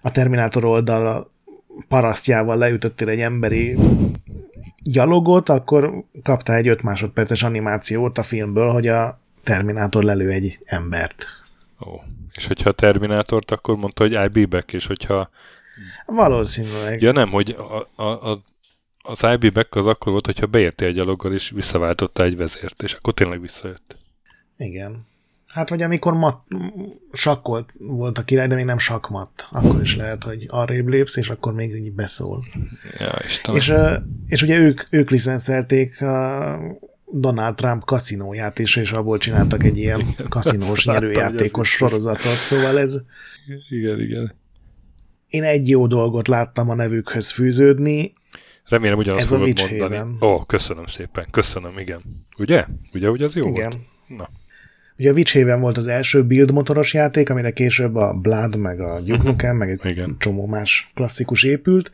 a 0.00 0.10
Terminator 0.10 0.64
oldal 0.64 1.30
parasztjával 1.88 2.56
leütöttél 2.56 3.08
egy 3.08 3.20
emberi 3.20 3.78
gyalogot, 4.82 5.48
akkor 5.48 6.04
kaptál 6.22 6.56
egy 6.56 6.68
5 6.68 6.82
másodperces 6.82 7.42
animációt 7.42 8.18
a 8.18 8.22
filmből, 8.22 8.72
hogy 8.72 8.88
a 8.88 9.20
Terminátor 9.42 10.02
lelő 10.02 10.30
egy 10.30 10.58
embert. 10.64 11.26
Ó, 11.86 12.00
és 12.34 12.46
hogyha 12.46 12.68
a 12.68 12.72
Terminátort, 12.72 13.50
akkor 13.50 13.76
mondta, 13.76 14.02
hogy 14.02 14.12
I'll 14.14 14.30
be 14.32 14.46
back, 14.46 14.72
és 14.72 14.86
hogyha... 14.86 15.30
Valószínűleg. 16.06 17.00
Ja 17.02 17.12
nem, 17.12 17.30
hogy 17.30 17.56
a, 17.58 18.02
a, 18.02 18.30
a, 18.30 18.42
az 19.02 19.20
be 19.20 19.50
back 19.50 19.74
az 19.74 19.86
akkor 19.86 20.12
volt, 20.12 20.26
hogyha 20.26 20.46
beértél 20.46 20.88
egy 20.88 20.94
gyaloggal, 20.94 21.32
és 21.32 21.50
visszaváltotta 21.50 22.24
egy 22.24 22.36
vezért, 22.36 22.82
és 22.82 22.92
akkor 22.92 23.14
tényleg 23.14 23.40
visszajött. 23.40 23.96
Igen. 24.56 25.06
Hát 25.46 25.68
vagy 25.68 25.82
amikor 25.82 26.14
mat, 26.14 26.42
sakkolt 27.12 27.72
volt 27.78 28.18
a 28.18 28.24
király, 28.24 28.46
de 28.46 28.54
még 28.54 28.64
nem 28.64 28.78
sakmat, 28.78 29.48
akkor 29.50 29.80
is 29.80 29.96
lehet, 29.96 30.24
hogy 30.24 30.46
arrébb 30.48 30.88
lépsz, 30.88 31.16
és 31.16 31.30
akkor 31.30 31.52
még 31.52 31.74
így 31.74 31.92
beszól. 31.92 32.44
Ja, 32.98 33.12
Isten. 33.24 33.54
És, 33.54 33.74
és 34.26 34.42
ugye 34.42 34.58
ők, 34.58 34.82
ők 34.90 35.10
licenszelték 35.10 36.02
a 36.02 36.58
Donald 37.12 37.54
Trump 37.54 37.84
kaszinóját 37.84 38.58
is, 38.58 38.76
és 38.76 38.92
abból 38.92 39.18
csináltak 39.18 39.64
egy 39.64 39.78
ilyen 39.78 40.00
igen, 40.00 40.28
kaszinós 40.28 40.86
nyerőjátékos 40.86 41.70
sorozatot, 41.70 42.36
szóval 42.42 42.78
ez... 42.78 43.00
Igen, 43.68 44.00
igen. 44.00 44.34
Én 45.28 45.42
egy 45.42 45.68
jó 45.68 45.86
dolgot 45.86 46.28
láttam 46.28 46.70
a 46.70 46.74
nevükhöz 46.74 47.30
fűződni, 47.30 48.12
Remélem 48.72 48.98
ugyanazt 48.98 49.28
fogod 49.28 49.60
mondani. 49.70 50.16
Ó, 50.20 50.26
oh, 50.26 50.46
köszönöm 50.46 50.86
szépen, 50.86 51.26
köszönöm, 51.30 51.78
igen. 51.78 52.00
Ugye? 52.38 52.64
Ugye, 52.92 53.08
hogy 53.08 53.22
az 53.22 53.36
jó 53.36 53.48
igen. 53.48 53.70
volt? 53.70 54.18
Na. 54.18 54.28
Ugye 54.98 55.10
a 55.10 55.12
Witch 55.12 55.34
Haven 55.34 55.60
volt 55.60 55.76
az 55.76 55.86
első 55.86 56.24
build 56.24 56.52
motoros 56.52 56.94
játék, 56.94 57.30
amire 57.30 57.50
később 57.50 57.94
a 57.94 58.12
Blood, 58.12 58.56
meg 58.56 58.80
a 58.80 59.00
Duke 59.00 59.22
Nukem, 59.22 59.56
meg 59.56 59.70
egy 59.70 59.80
Igen. 59.84 60.16
csomó 60.18 60.46
más 60.46 60.90
klasszikus 60.94 61.42
épült, 61.42 61.90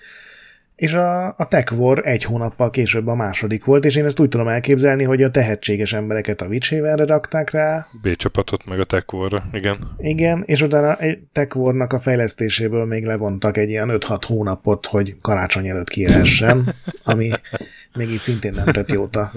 és 0.78 0.92
a, 0.92 1.26
a 1.26 1.48
Tech 1.48 1.78
War 1.78 2.00
egy 2.04 2.24
hónappal 2.24 2.70
később 2.70 3.06
a 3.06 3.14
második 3.14 3.64
volt, 3.64 3.84
és 3.84 3.96
én 3.96 4.04
ezt 4.04 4.20
úgy 4.20 4.28
tudom 4.28 4.48
elképzelni, 4.48 5.04
hogy 5.04 5.22
a 5.22 5.30
tehetséges 5.30 5.92
embereket 5.92 6.40
a 6.40 6.46
Witch 6.46 6.70
Havenre 6.70 7.04
rakták 7.04 7.50
rá. 7.50 7.86
B 8.02 8.16
csapatot 8.16 8.66
meg 8.66 8.80
a 8.80 8.84
Tech 8.84 9.14
war 9.14 9.42
igen. 9.52 9.96
Igen, 9.98 10.42
és 10.46 10.62
utána 10.62 10.96
egy 10.96 11.18
Tech 11.32 11.56
War-nak 11.56 11.92
a 11.92 11.98
fejlesztéséből 11.98 12.84
még 12.84 13.04
levontak 13.04 13.56
egy 13.56 13.68
ilyen 13.68 13.88
5-6 13.92 14.20
hónapot, 14.26 14.86
hogy 14.86 15.16
karácsony 15.20 15.68
előtt 15.68 15.88
kielhessen, 15.88 16.74
ami 17.04 17.30
még 17.94 18.10
így 18.10 18.18
szintén 18.18 18.52
nem 18.52 18.64
tett 18.64 18.92
jót 18.92 19.16
a 19.16 19.32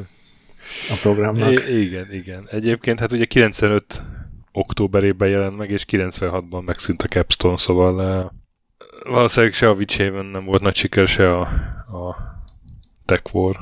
a 0.89 0.97
programnak. 1.01 1.51
I- 1.51 1.81
igen, 1.81 2.07
igen. 2.11 2.47
Egyébként 2.51 2.99
hát 2.99 3.11
ugye 3.11 3.25
95 3.25 4.03
októberében 4.51 5.29
jelent 5.29 5.57
meg, 5.57 5.69
és 5.69 5.85
96-ban 5.91 6.65
megszűnt 6.65 7.01
a 7.01 7.07
Capstone, 7.07 7.57
szóval 7.57 8.23
uh, 8.23 8.31
valószínűleg 9.03 9.53
se 9.53 9.69
a 9.69 9.73
Witch 9.73 10.11
nem 10.31 10.45
volt 10.45 10.61
nagy 10.61 10.75
siker, 10.75 11.07
se 11.07 11.37
a, 11.37 11.41
a 11.97 12.15
Tech 13.05 13.35
War. 13.35 13.59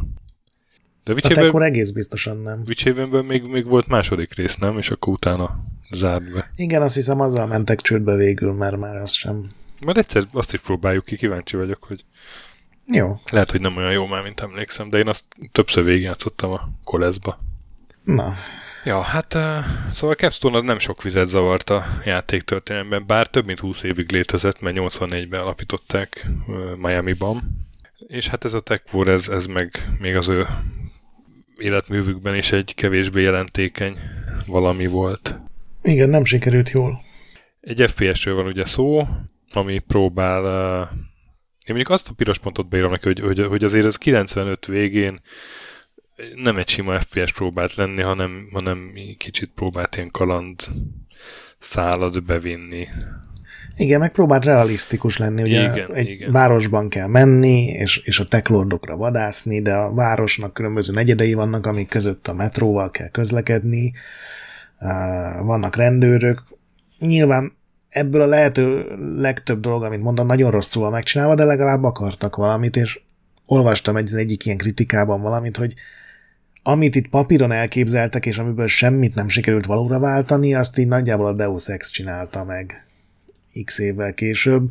De 1.03 1.13
Witch 1.13 1.31
a 1.31 1.34
Tech 1.34 1.55
egész 1.55 1.89
biztosan 1.89 2.38
nem. 2.38 2.63
Witch 2.67 3.24
még, 3.24 3.43
még 3.43 3.65
volt 3.65 3.88
második 3.88 4.34
rész, 4.36 4.55
nem? 4.55 4.77
És 4.77 4.89
akkor 4.89 5.13
utána 5.13 5.55
zárt 5.91 6.31
be. 6.31 6.51
Igen, 6.55 6.81
azt 6.81 6.96
hiszem 6.96 7.19
azzal 7.19 7.46
mentek 7.46 7.81
csődbe 7.81 8.15
végül, 8.15 8.53
mert 8.53 8.77
már 8.77 8.96
az 8.96 9.12
sem. 9.12 9.50
Majd 9.86 9.98
egyszer 9.98 10.24
azt 10.31 10.53
is 10.53 10.60
próbáljuk 10.60 11.05
ki, 11.05 11.15
kíváncsi 11.15 11.58
vagyok, 11.58 11.84
hogy 11.84 12.03
jó. 12.91 13.19
Lehet, 13.31 13.51
hogy 13.51 13.62
nem 13.62 13.77
olyan 13.77 13.91
jó 13.91 14.05
már, 14.05 14.24
mint 14.24 14.39
emlékszem, 14.39 14.89
de 14.89 14.98
én 14.98 15.08
azt 15.08 15.24
többször 15.51 15.84
végigjátszottam 15.84 16.51
a 16.51 16.69
koleszba. 16.84 17.39
Na. 18.03 18.34
Ja, 18.83 19.01
hát 19.01 19.38
szóval 19.93 20.15
Capstone 20.15 20.57
az 20.57 20.63
nem 20.63 20.79
sok 20.79 21.03
vizet 21.03 21.27
zavart 21.27 21.69
a 21.69 21.86
játéktörténelemben, 22.05 23.03
bár 23.07 23.27
több 23.27 23.45
mint 23.45 23.59
20 23.59 23.83
évig 23.83 24.12
létezett, 24.12 24.59
mert 24.59 24.77
84-ben 24.79 25.39
alapították 25.39 26.25
Miami-ban. 26.77 27.67
És 28.07 28.27
hát 28.27 28.45
ez 28.45 28.53
a 28.53 28.59
Tech 28.59 28.93
War, 28.93 29.07
ez, 29.07 29.27
ez 29.27 29.45
meg 29.45 29.89
még 30.00 30.15
az 30.15 30.27
ő 30.27 30.45
életművükben 31.57 32.36
is 32.36 32.51
egy 32.51 32.75
kevésbé 32.75 33.21
jelentékeny 33.21 33.98
valami 34.45 34.88
volt. 34.88 35.39
Igen, 35.81 36.09
nem 36.09 36.25
sikerült 36.25 36.69
jól. 36.69 37.01
Egy 37.62 37.83
FPS-ről 37.91 38.36
van 38.36 38.45
ugye 38.45 38.65
szó, 38.65 39.07
ami 39.51 39.79
próbál 39.79 40.43
uh, 40.43 40.88
én 41.69 41.75
mondjuk 41.75 41.89
azt 41.89 42.09
a 42.09 42.13
piros 42.13 42.39
pontot 42.39 42.69
beírom 42.69 42.91
neki, 42.91 43.07
hogy, 43.07 43.19
hogy, 43.19 43.45
hogy 43.45 43.63
azért 43.63 43.86
ez 43.86 43.95
95 43.95 44.65
végén 44.65 45.19
nem 46.36 46.58
egy 46.58 46.68
sima 46.68 47.00
FPS 47.00 47.32
próbált 47.34 47.76
lenni, 47.76 48.02
hanem, 48.02 48.48
hanem 48.52 48.92
kicsit 49.18 49.52
próbált 49.56 49.96
ilyen 49.96 50.12
kaland 50.12 50.56
szálad 51.60 52.24
bevinni. 52.24 52.88
Igen, 53.76 54.00
meg 54.00 54.12
próbált 54.12 54.46
realisztikus 54.46 55.18
lenni, 55.18 55.42
ugye 55.42 55.72
igen, 55.72 55.94
egy 55.94 56.10
igen. 56.10 56.32
városban 56.32 56.90
kell 56.90 57.08
menni, 57.08 57.66
és, 57.66 57.98
és 57.98 58.20
a 58.20 58.28
teklordokra 58.28 58.96
vadászni, 58.96 59.62
de 59.62 59.74
a 59.74 59.94
városnak 59.94 60.54
különböző 60.54 60.94
negyedei 60.94 61.34
vannak, 61.34 61.66
amik 61.66 61.88
között 61.88 62.28
a 62.28 62.34
metróval 62.34 62.92
kell 62.92 63.10
közlekedni, 63.10 63.94
vannak 65.42 65.76
rendőrök. 65.76 66.44
Nyilván 67.00 67.58
ebből 67.90 68.22
a 68.22 68.26
lehető 68.26 68.86
legtöbb 69.18 69.60
dolog, 69.60 69.84
amit 69.84 70.02
mondom, 70.02 70.28
nagyon 70.28 70.52
rosszul 70.52 70.90
megcsinálva, 70.90 71.36
de 71.36 71.44
legalább 71.44 71.84
akartak 71.84 72.36
valamit, 72.36 72.76
és 72.76 73.00
olvastam 73.46 73.96
egy, 73.96 74.16
egyik 74.16 74.46
ilyen 74.46 74.58
kritikában 74.58 75.22
valamit, 75.22 75.58
hogy 75.58 75.74
amit 76.72 76.96
itt 76.96 77.10
papíron 77.10 77.52
elképzeltek, 77.52 78.26
és 78.26 78.38
amiből 78.38 78.68
semmit 78.68 79.16
nem 79.16 79.28
sikerült 79.28 79.66
valóra 79.66 80.00
váltani, 80.00 80.56
azt 80.56 80.78
így 80.78 80.88
nagyjából 80.88 81.26
a 81.26 81.34
Deus 81.34 81.68
Ex 81.68 81.90
csinálta 81.90 82.44
meg 82.44 82.86
x 83.64 83.80
évvel 83.80 84.14
később, 84.14 84.70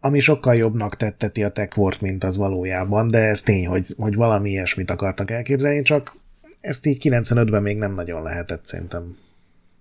ami 0.00 0.18
sokkal 0.18 0.54
jobbnak 0.54 0.96
tetteti 0.96 1.42
a 1.42 1.48
Techwort, 1.48 2.00
mint 2.00 2.24
az 2.24 2.36
valójában, 2.36 3.10
de 3.10 3.18
ez 3.18 3.40
tény, 3.40 3.66
hogy, 3.66 3.86
hogy 3.96 4.14
valami 4.14 4.50
ilyesmit 4.50 4.90
akartak 4.90 5.30
elképzelni, 5.30 5.82
csak 5.82 6.16
ezt 6.60 6.86
így 6.86 6.98
95-ben 7.02 7.62
még 7.62 7.76
nem 7.76 7.94
nagyon 7.94 8.22
lehetett 8.22 8.66
szerintem 8.66 9.16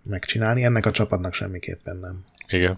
megcsinálni, 0.04 0.64
ennek 0.64 0.86
a 0.86 0.92
csapatnak 0.92 1.34
semmiképpen 1.34 1.98
nem. 1.98 2.24
Igen. 2.48 2.78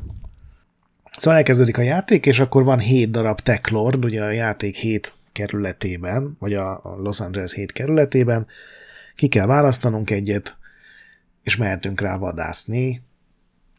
Szóval 1.17 1.37
elkezdődik 1.37 1.77
a 1.77 1.81
játék, 1.81 2.25
és 2.25 2.39
akkor 2.39 2.63
van 2.63 2.79
7 2.79 3.11
darab 3.11 3.41
Tech 3.41 3.71
Lord, 3.71 4.05
ugye 4.05 4.23
a 4.23 4.31
játék 4.31 4.75
7 4.75 5.13
kerületében, 5.31 6.35
vagy 6.39 6.53
a 6.53 6.81
Los 6.97 7.19
Angeles 7.19 7.53
7 7.53 7.71
kerületében, 7.71 8.47
ki 9.15 9.27
kell 9.27 9.45
választanunk 9.45 10.09
egyet, 10.09 10.57
és 11.43 11.55
mehetünk 11.55 12.01
rá 12.01 12.17
vadászni. 12.17 13.01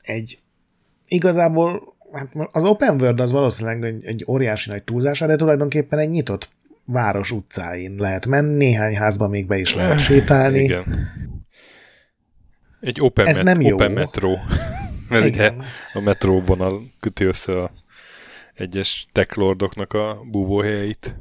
Egy 0.00 0.38
igazából 1.06 1.96
hát 2.12 2.28
az 2.52 2.64
open 2.64 3.00
world 3.00 3.20
az 3.20 3.30
valószínűleg 3.30 3.84
egy, 3.84 4.04
egy 4.04 4.24
óriási 4.28 4.70
nagy 4.70 4.82
túlzása, 4.82 5.26
de 5.26 5.36
tulajdonképpen 5.36 5.98
egy 5.98 6.08
nyitott 6.08 6.50
város 6.84 7.30
utcáin 7.30 7.94
lehet 7.98 8.26
menni, 8.26 8.54
néhány 8.56 8.96
házban 8.96 9.30
még 9.30 9.46
be 9.46 9.58
is 9.58 9.74
lehet 9.74 10.00
sétálni. 10.00 10.58
Igen. 10.58 11.08
Egy 12.80 13.00
open, 13.00 13.26
Ez 13.26 13.36
met- 13.36 13.44
nem 13.44 13.60
jó. 13.60 13.74
open 13.74 13.92
metro. 13.92 14.36
Mert 15.08 15.24
ugye 15.24 15.52
a 15.92 16.00
metróvonal 16.00 16.82
köti 17.00 17.24
össze 17.24 17.52
a 17.62 17.70
egyes 18.54 19.06
techlordoknak 19.12 19.92
a 19.92 20.20
búvóhelyeit. 20.30 21.16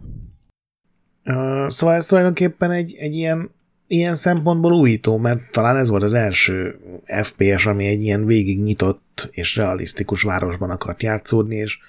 Szóval 1.68 1.96
ez 1.96 2.06
tulajdonképpen 2.06 2.72
egy, 2.72 2.96
egy 3.00 3.16
ilyen, 3.16 3.52
ilyen 3.88 4.14
szempontból 4.14 4.74
újító, 4.74 5.18
mert 5.18 5.52
talán 5.52 5.78
ez 5.78 5.90
volt 5.90 6.04
az 6.04 6.14
első 6.14 6.80
FPS, 7.22 7.66
ami 7.66 7.86
egy 7.86 8.02
ilyen 8.02 8.26
végig 8.26 8.62
nyitott 8.62 9.30
és 9.32 9.56
realisztikus 9.56 10.22
városban 10.22 10.70
akart 10.70 11.04
játszódni, 11.04 11.56
és 11.56 11.80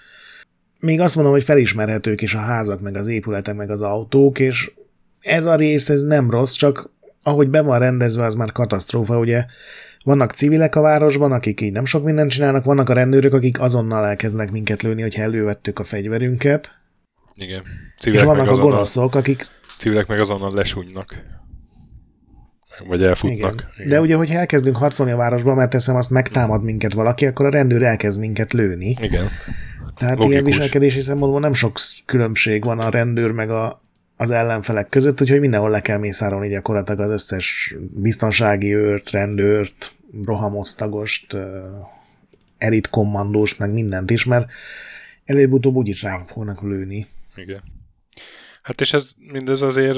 még 0.78 1.00
azt 1.00 1.14
mondom, 1.14 1.32
hogy 1.32 1.44
felismerhetők 1.44 2.22
is 2.22 2.34
a 2.34 2.38
házak, 2.38 2.80
meg 2.80 2.96
az 2.96 3.06
épületek, 3.06 3.54
meg 3.54 3.70
az 3.70 3.80
autók, 3.80 4.38
és 4.38 4.70
ez 5.20 5.46
a 5.46 5.56
rész, 5.56 5.88
ez 5.88 6.02
nem 6.02 6.30
rossz, 6.30 6.52
csak 6.52 6.90
ahogy 7.22 7.50
be 7.50 7.60
van 7.60 7.78
rendezve, 7.78 8.24
az 8.24 8.34
már 8.34 8.52
katasztrófa, 8.52 9.18
ugye 9.18 9.44
vannak 10.04 10.32
civilek 10.32 10.76
a 10.76 10.80
városban, 10.80 11.32
akik 11.32 11.60
így 11.60 11.72
nem 11.72 11.84
sok 11.84 12.04
mindent 12.04 12.30
csinálnak, 12.30 12.64
vannak 12.64 12.88
a 12.88 12.92
rendőrök, 12.92 13.32
akik 13.32 13.60
azonnal 13.60 14.06
elkezdenek 14.06 14.50
minket 14.50 14.82
lőni, 14.82 15.02
hogyha 15.02 15.22
elővettük 15.22 15.78
a 15.78 15.84
fegyverünket. 15.84 16.79
Igen. 17.40 17.62
Civilek 17.98 18.24
és 18.24 18.28
vannak 18.28 18.48
a 18.48 18.56
gonoszok, 18.56 19.14
akik... 19.14 19.46
Civilek 19.78 20.06
meg 20.06 20.20
azonnal 20.20 20.54
lesúnynak. 20.54 21.22
Vagy 22.86 23.02
elfutnak. 23.02 23.38
Igen. 23.38 23.54
Igen. 23.76 23.88
De 23.88 24.00
ugye, 24.00 24.16
hogyha 24.16 24.38
elkezdünk 24.38 24.76
harcolni 24.76 25.12
a 25.12 25.16
városban, 25.16 25.56
mert 25.56 25.70
teszem 25.70 25.96
azt 25.96 26.10
megtámad 26.10 26.62
minket 26.62 26.92
valaki, 26.92 27.26
akkor 27.26 27.46
a 27.46 27.50
rendőr 27.50 27.82
elkezd 27.82 28.20
minket 28.20 28.52
lőni. 28.52 28.96
Igen. 29.00 29.28
Tehát 29.96 30.16
Logikus. 30.16 30.32
ilyen 30.32 30.44
viselkedési 30.44 31.00
szempontból 31.00 31.40
nem 31.40 31.52
sok 31.52 31.78
különbség 32.06 32.64
van 32.64 32.78
a 32.78 32.90
rendőr 32.90 33.30
meg 33.30 33.50
a, 33.50 33.80
az 34.16 34.30
ellenfelek 34.30 34.88
között, 34.88 35.20
úgyhogy 35.20 35.40
mindenhol 35.40 35.70
le 35.70 35.80
kell 35.80 35.98
mészárolni 35.98 36.48
gyakorlatilag 36.48 37.00
az 37.00 37.10
összes 37.10 37.74
biztonsági 37.90 38.74
őrt, 38.74 39.10
rendőrt, 39.10 39.92
rohamosztagost, 40.24 41.36
elit 42.58 42.88
kommandóst, 42.88 43.58
meg 43.58 43.72
mindent 43.72 44.10
is, 44.10 44.24
mert 44.24 44.50
előbb-utóbb 45.24 45.74
úgyis 45.74 46.02
rá 46.02 46.22
fognak 46.26 46.62
lőni. 46.62 47.06
Igen. 47.36 47.62
Hát 48.62 48.80
és 48.80 48.92
ez 48.92 49.12
mindez 49.16 49.62
azért 49.62 49.96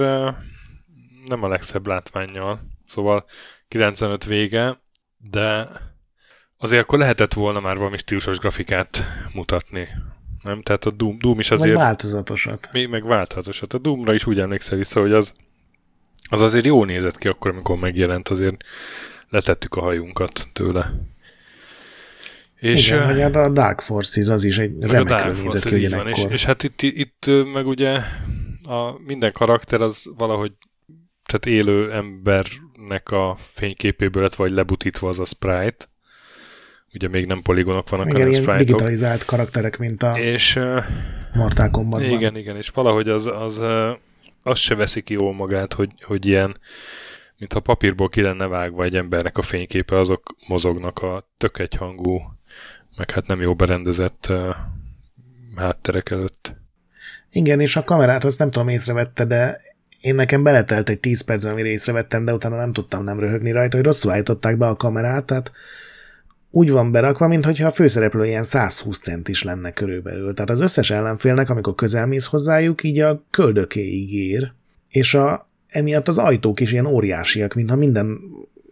nem 1.27 1.43
a 1.43 1.49
legszebb 1.49 1.87
látványjal. 1.87 2.61
Szóval 2.89 3.25
95 3.69 4.25
vége, 4.25 4.81
de 5.19 5.69
azért 6.59 6.83
akkor 6.83 6.99
lehetett 6.99 7.33
volna 7.33 7.61
már 7.61 7.77
valami 7.77 7.97
stílusos 7.97 8.39
grafikát 8.39 9.05
mutatni. 9.33 9.89
Nem? 10.43 10.63
Tehát 10.63 10.85
a 10.85 10.91
Doom, 10.91 11.19
Doom 11.19 11.39
is 11.39 11.51
azért... 11.51 11.75
Meg 11.75 11.85
változatosat. 11.85 12.69
Még 12.73 12.89
meg 12.89 13.05
változatosat. 13.05 13.73
A 13.73 13.79
Doomra 13.79 14.15
is 14.15 14.27
úgy 14.27 14.41
emlékszel 14.41 14.79
vissza, 14.79 15.01
hogy 15.01 15.13
az, 15.13 15.35
az 16.31 16.41
azért 16.41 16.65
jó 16.65 16.85
nézett 16.85 17.19
ki 17.19 17.29
akkor, 17.29 17.51
amikor 17.51 17.79
megjelent, 17.79 18.29
azért 18.29 18.65
letettük 19.29 19.75
a 19.75 19.81
hajunkat 19.81 20.49
tőle. 20.53 20.93
És, 22.63 22.89
Igen, 22.89 23.07
hogy 23.07 23.21
a 23.21 23.49
Dark 23.49 23.81
Forces 23.81 24.29
az 24.29 24.45
is 24.45 24.59
egy 24.59 24.73
remekül 24.81 25.43
nézett 25.43 25.65
ki 25.65 25.89
van, 25.89 26.09
és, 26.09 26.25
és, 26.29 26.45
hát 26.45 26.63
itt, 26.63 26.83
itt 26.83 27.31
meg 27.53 27.67
ugye 27.67 27.93
a, 28.63 28.99
minden 29.07 29.33
karakter 29.33 29.81
az 29.81 30.05
valahogy 30.17 30.53
tehát 31.25 31.47
élő 31.47 31.93
embernek 31.93 33.11
a 33.11 33.37
fényképéből 33.39 34.23
lett 34.23 34.35
vagy 34.35 34.51
lebutítva 34.51 35.09
az 35.09 35.19
a 35.19 35.25
sprite, 35.25 35.85
ugye 36.95 37.09
még 37.09 37.27
nem 37.27 37.43
poligonok 37.43 37.89
vannak, 37.89 38.07
igen, 38.07 38.19
hanem 38.19 38.33
sprite 38.33 38.59
digitalizált 38.59 39.25
karakterek, 39.25 39.79
mint 39.79 40.03
a 40.03 40.19
és, 40.19 40.61
Mortal 41.35 41.71
Kombatban. 41.71 42.11
Igen, 42.11 42.37
igen, 42.37 42.57
és 42.57 42.69
valahogy 42.69 43.09
az, 43.09 43.27
az, 43.27 43.61
az 44.43 44.59
se 44.59 44.75
veszi 44.75 45.03
ki 45.03 45.13
jól 45.13 45.35
magát, 45.35 45.73
hogy, 45.73 45.91
hogy 46.03 46.27
ilyen 46.27 46.57
mintha 47.39 47.61
papírból 47.61 48.09
ki 48.09 48.21
lenne 48.21 48.47
vágva 48.47 48.85
egy 48.85 48.97
embernek 48.97 49.39
a 49.39 49.43
fényképe, 49.43 49.97
azok 49.97 50.37
mozognak 50.49 50.99
a 50.99 51.29
tök 51.37 51.59
egyhangú, 51.59 52.21
meg 52.97 53.11
hát 53.11 53.27
nem 53.27 53.41
jó 53.41 53.55
berendezett 53.55 54.27
uh, 54.31 54.55
hátterek 55.57 56.11
előtt. 56.11 56.55
Igen, 57.31 57.61
és 57.61 57.77
a 57.77 57.85
kamerát 57.85 58.25
azt 58.25 58.39
nem 58.39 58.51
tudom 58.51 58.69
észrevette, 58.69 59.25
de 59.25 59.61
én 60.01 60.15
nekem 60.15 60.43
beletelt 60.43 60.89
egy 60.89 61.01
10 61.01 61.21
perc, 61.21 61.45
amire 61.45 61.69
észrevettem, 61.69 62.25
de 62.25 62.33
utána 62.33 62.57
nem 62.57 62.73
tudtam 62.73 63.05
nem 63.05 63.21
röhögni 63.21 63.51
rajta, 63.51 63.77
hogy 63.77 63.87
rosszul 63.87 64.11
állították 64.11 64.57
be 64.57 64.67
a 64.67 64.77
kamerát, 64.77 65.25
tehát 65.25 65.53
úgy 66.51 66.71
van 66.71 66.93
berakva, 66.93 67.29
mintha 67.29 67.67
a 67.67 67.71
főszereplő 67.71 68.27
ilyen 68.27 68.45
120 68.45 68.99
centis 68.99 69.43
lenne 69.43 69.73
körülbelül. 69.73 70.35
Tehát 70.35 70.51
az 70.51 70.61
összes 70.61 70.91
ellenfélnek, 70.91 71.51
amikor 71.51 71.75
közelmész 71.75 72.27
hozzájuk, 72.27 72.83
így 72.83 72.99
a 73.01 73.25
köldökéig 73.31 74.13
ér, 74.13 74.53
és 74.89 75.15
a, 75.15 75.49
emiatt 75.69 76.09
az 76.09 76.19
ajtók 76.19 76.61
is 76.61 76.73
ilyen 76.73 76.87
óriásiak, 76.87 77.55
mintha 77.55 77.77
minden 77.77 78.19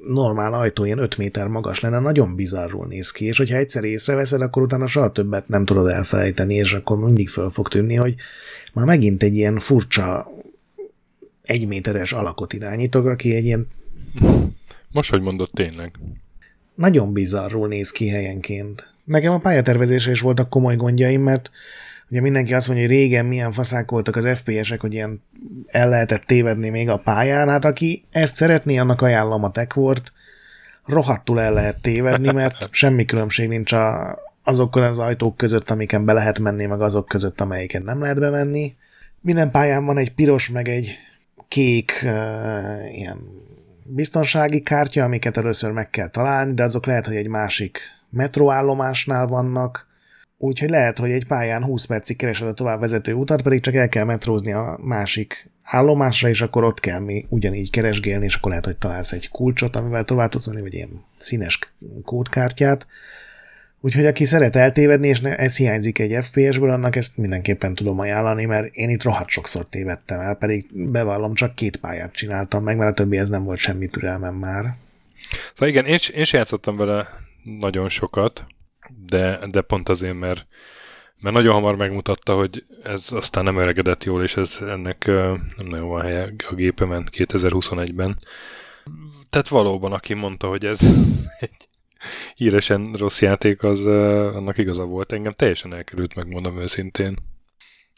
normál 0.06 0.54
ajtó 0.54 0.84
ilyen 0.84 0.98
5 0.98 1.16
méter 1.16 1.46
magas 1.46 1.80
lenne, 1.80 1.98
nagyon 1.98 2.34
bizarrul 2.34 2.86
néz 2.86 3.10
ki, 3.10 3.24
és 3.24 3.36
hogyha 3.36 3.56
egyszer 3.56 3.84
észreveszed, 3.84 4.40
akkor 4.40 4.62
utána 4.62 4.86
soha 4.86 5.12
többet 5.12 5.48
nem 5.48 5.64
tudod 5.64 5.88
elfelejteni, 5.88 6.54
és 6.54 6.72
akkor 6.72 6.98
mindig 6.98 7.28
föl 7.28 7.50
fog 7.50 7.68
tűnni, 7.68 7.94
hogy 7.94 8.14
már 8.74 8.86
megint 8.86 9.22
egy 9.22 9.34
ilyen 9.34 9.58
furcsa 9.58 10.30
egyméteres 11.42 12.12
alakot 12.12 12.52
irányítok, 12.52 13.06
aki 13.06 13.34
egy 13.34 13.44
ilyen... 13.44 13.66
Most, 14.92 15.10
hogy 15.10 15.20
mondod, 15.20 15.50
tényleg. 15.52 15.92
Nagyon 16.74 17.12
bizarrul 17.12 17.68
néz 17.68 17.90
ki 17.90 18.08
helyenként. 18.08 18.88
Nekem 19.04 19.32
a 19.32 19.38
pályatervezésre 19.38 20.10
is 20.10 20.20
voltak 20.20 20.50
komoly 20.50 20.76
gondjaim, 20.76 21.22
mert 21.22 21.50
ugye 22.10 22.20
mindenki 22.20 22.54
azt 22.54 22.68
mondja, 22.68 22.86
hogy 22.86 22.96
régen 22.96 23.26
milyen 23.26 23.52
faszák 23.52 23.90
voltak 23.90 24.16
az 24.16 24.28
FPS-ek, 24.38 24.80
hogy 24.80 24.92
ilyen 24.92 25.22
el 25.66 25.88
lehetett 25.88 26.22
tévedni 26.22 26.68
még 26.68 26.88
a 26.88 26.96
pályán, 26.96 27.48
hát 27.48 27.64
aki 27.64 28.04
ezt 28.10 28.34
szeretné, 28.34 28.76
annak 28.76 29.02
ajánlom 29.02 29.44
a 29.44 29.50
Techwort, 29.50 30.12
rohadtul 30.86 31.40
el 31.40 31.52
lehet 31.52 31.80
tévedni, 31.80 32.32
mert 32.32 32.68
semmi 32.70 33.04
különbség 33.04 33.48
nincs 33.48 33.72
a, 33.72 34.18
azokkal 34.42 34.82
az 34.82 34.98
ajtók 34.98 35.36
között, 35.36 35.70
amiken 35.70 36.04
be 36.04 36.12
lehet 36.12 36.38
menni, 36.38 36.66
meg 36.66 36.80
azok 36.80 37.06
között, 37.06 37.40
amelyiken 37.40 37.82
nem 37.82 38.00
lehet 38.00 38.18
bemenni. 38.18 38.74
Minden 39.20 39.50
pályán 39.50 39.84
van 39.84 39.98
egy 39.98 40.14
piros, 40.14 40.50
meg 40.50 40.68
egy 40.68 40.96
kék 41.48 42.00
uh, 42.04 42.96
ilyen 42.96 43.18
biztonsági 43.84 44.62
kártya, 44.62 45.04
amiket 45.04 45.36
először 45.36 45.70
meg 45.70 45.90
kell 45.90 46.08
találni, 46.08 46.54
de 46.54 46.62
azok 46.62 46.86
lehet, 46.86 47.06
hogy 47.06 47.16
egy 47.16 47.28
másik 47.28 47.78
metróállomásnál 48.10 49.26
vannak, 49.26 49.86
úgyhogy 50.42 50.70
lehet, 50.70 50.98
hogy 50.98 51.10
egy 51.10 51.26
pályán 51.26 51.64
20 51.64 51.84
percig 51.84 52.16
keresed 52.16 52.48
a 52.48 52.54
tovább 52.54 52.80
vezető 52.80 53.12
utat, 53.12 53.42
pedig 53.42 53.60
csak 53.60 53.74
el 53.74 53.88
kell 53.88 54.04
metrózni 54.04 54.52
a 54.52 54.78
másik 54.82 55.50
állomásra, 55.62 56.28
és 56.28 56.40
akkor 56.40 56.64
ott 56.64 56.80
kell 56.80 56.98
mi 56.98 57.26
ugyanígy 57.28 57.70
keresgélni, 57.70 58.24
és 58.24 58.34
akkor 58.34 58.50
lehet, 58.50 58.64
hogy 58.64 58.76
találsz 58.76 59.12
egy 59.12 59.28
kulcsot, 59.28 59.76
amivel 59.76 60.04
tovább 60.04 60.30
tudsz 60.30 60.46
menni, 60.46 60.60
vagy 60.60 60.74
ilyen 60.74 61.04
színes 61.18 61.58
kódkártyát. 62.04 62.86
Úgyhogy 63.80 64.06
aki 64.06 64.24
szeret 64.24 64.56
eltévedni, 64.56 65.08
és 65.08 65.20
ez 65.20 65.56
hiányzik 65.56 65.98
egy 65.98 66.24
FPS-ből, 66.24 66.70
annak 66.70 66.96
ezt 66.96 67.16
mindenképpen 67.16 67.74
tudom 67.74 67.98
ajánlani, 67.98 68.44
mert 68.44 68.74
én 68.74 68.90
itt 68.90 69.02
rohadt 69.02 69.28
sokszor 69.28 69.66
tévedtem 69.66 70.20
el, 70.20 70.34
pedig 70.34 70.66
bevallom, 70.72 71.34
csak 71.34 71.54
két 71.54 71.76
pályát 71.76 72.12
csináltam 72.12 72.62
meg, 72.62 72.76
mert 72.76 72.90
a 72.90 72.94
többi 72.94 73.18
ez 73.18 73.28
nem 73.28 73.44
volt 73.44 73.58
semmi 73.58 73.86
türelmem 73.86 74.34
már. 74.34 74.74
Szóval 75.52 75.68
igen, 75.68 75.86
én, 75.86 75.98
én 76.14 76.24
sem 76.24 76.38
játszottam 76.38 76.76
vele 76.76 77.08
nagyon 77.58 77.88
sokat, 77.88 78.44
de, 79.10 79.46
de 79.50 79.60
pont 79.60 79.88
azért, 79.88 80.18
mert, 80.18 80.46
mert 81.20 81.34
nagyon 81.34 81.54
hamar 81.54 81.76
megmutatta, 81.76 82.34
hogy 82.34 82.64
ez 82.82 83.06
aztán 83.10 83.44
nem 83.44 83.56
öregedett 83.56 84.04
jól, 84.04 84.22
és 84.22 84.36
ez 84.36 84.58
ennek 84.60 85.06
nem 85.06 85.66
nagyon 85.68 85.88
van 85.88 86.02
helye 86.02 86.32
a 86.50 86.54
gépemen 86.54 87.08
2021-ben. 87.16 88.18
Tehát 89.30 89.48
valóban, 89.48 89.92
aki 89.92 90.14
mondta, 90.14 90.48
hogy 90.48 90.64
ez 90.64 90.80
egy 91.38 91.68
híresen 92.34 92.92
rossz 92.92 93.20
játék, 93.20 93.62
az 93.62 93.86
annak 93.86 94.58
igaza 94.58 94.84
volt. 94.84 95.12
Engem 95.12 95.32
teljesen 95.32 95.74
elkerült, 95.74 96.14
megmondom 96.14 96.60
őszintén. 96.60 97.16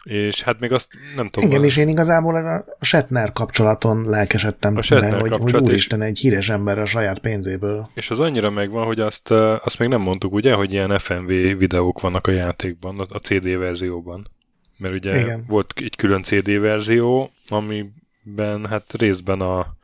És 0.02 0.42
hát 0.42 0.60
még 0.60 0.72
azt 0.72 0.88
nem 1.16 1.28
tudom. 1.28 1.50
Igen, 1.50 1.64
és 1.64 1.76
én 1.76 1.88
igazából 1.88 2.36
ez 2.36 2.44
a 2.44 2.64
Shatner 2.80 3.32
kapcsolaton 3.32 4.04
lelkesedtem 4.04 4.76
a 4.76 4.82
Shatner 4.82 5.10
be, 5.10 5.18
hogy, 5.18 5.52
hogy 5.52 5.62
úristen, 5.62 6.02
egy 6.02 6.18
híres 6.18 6.48
ember 6.48 6.78
a 6.78 6.84
saját 6.84 7.18
pénzéből. 7.18 7.88
És 7.94 8.10
az 8.10 8.20
annyira 8.20 8.50
megvan, 8.50 8.84
hogy 8.84 9.00
azt, 9.00 9.30
azt 9.30 9.78
még 9.78 9.88
nem 9.88 10.00
mondtuk, 10.00 10.32
ugye, 10.32 10.54
hogy 10.54 10.72
ilyen 10.72 10.98
FMV 10.98 11.26
videók 11.58 12.00
vannak 12.00 12.26
a 12.26 12.30
játékban, 12.30 13.00
a 13.00 13.18
CD 13.18 13.58
verzióban. 13.58 14.30
Mert 14.78 14.94
ugye 14.94 15.20
Igen. 15.20 15.44
volt 15.48 15.72
egy 15.76 15.96
külön 15.96 16.22
CD 16.22 16.60
verzió, 16.60 17.30
amiben 17.48 18.66
hát 18.66 18.92
részben 18.92 19.40
a 19.40 19.76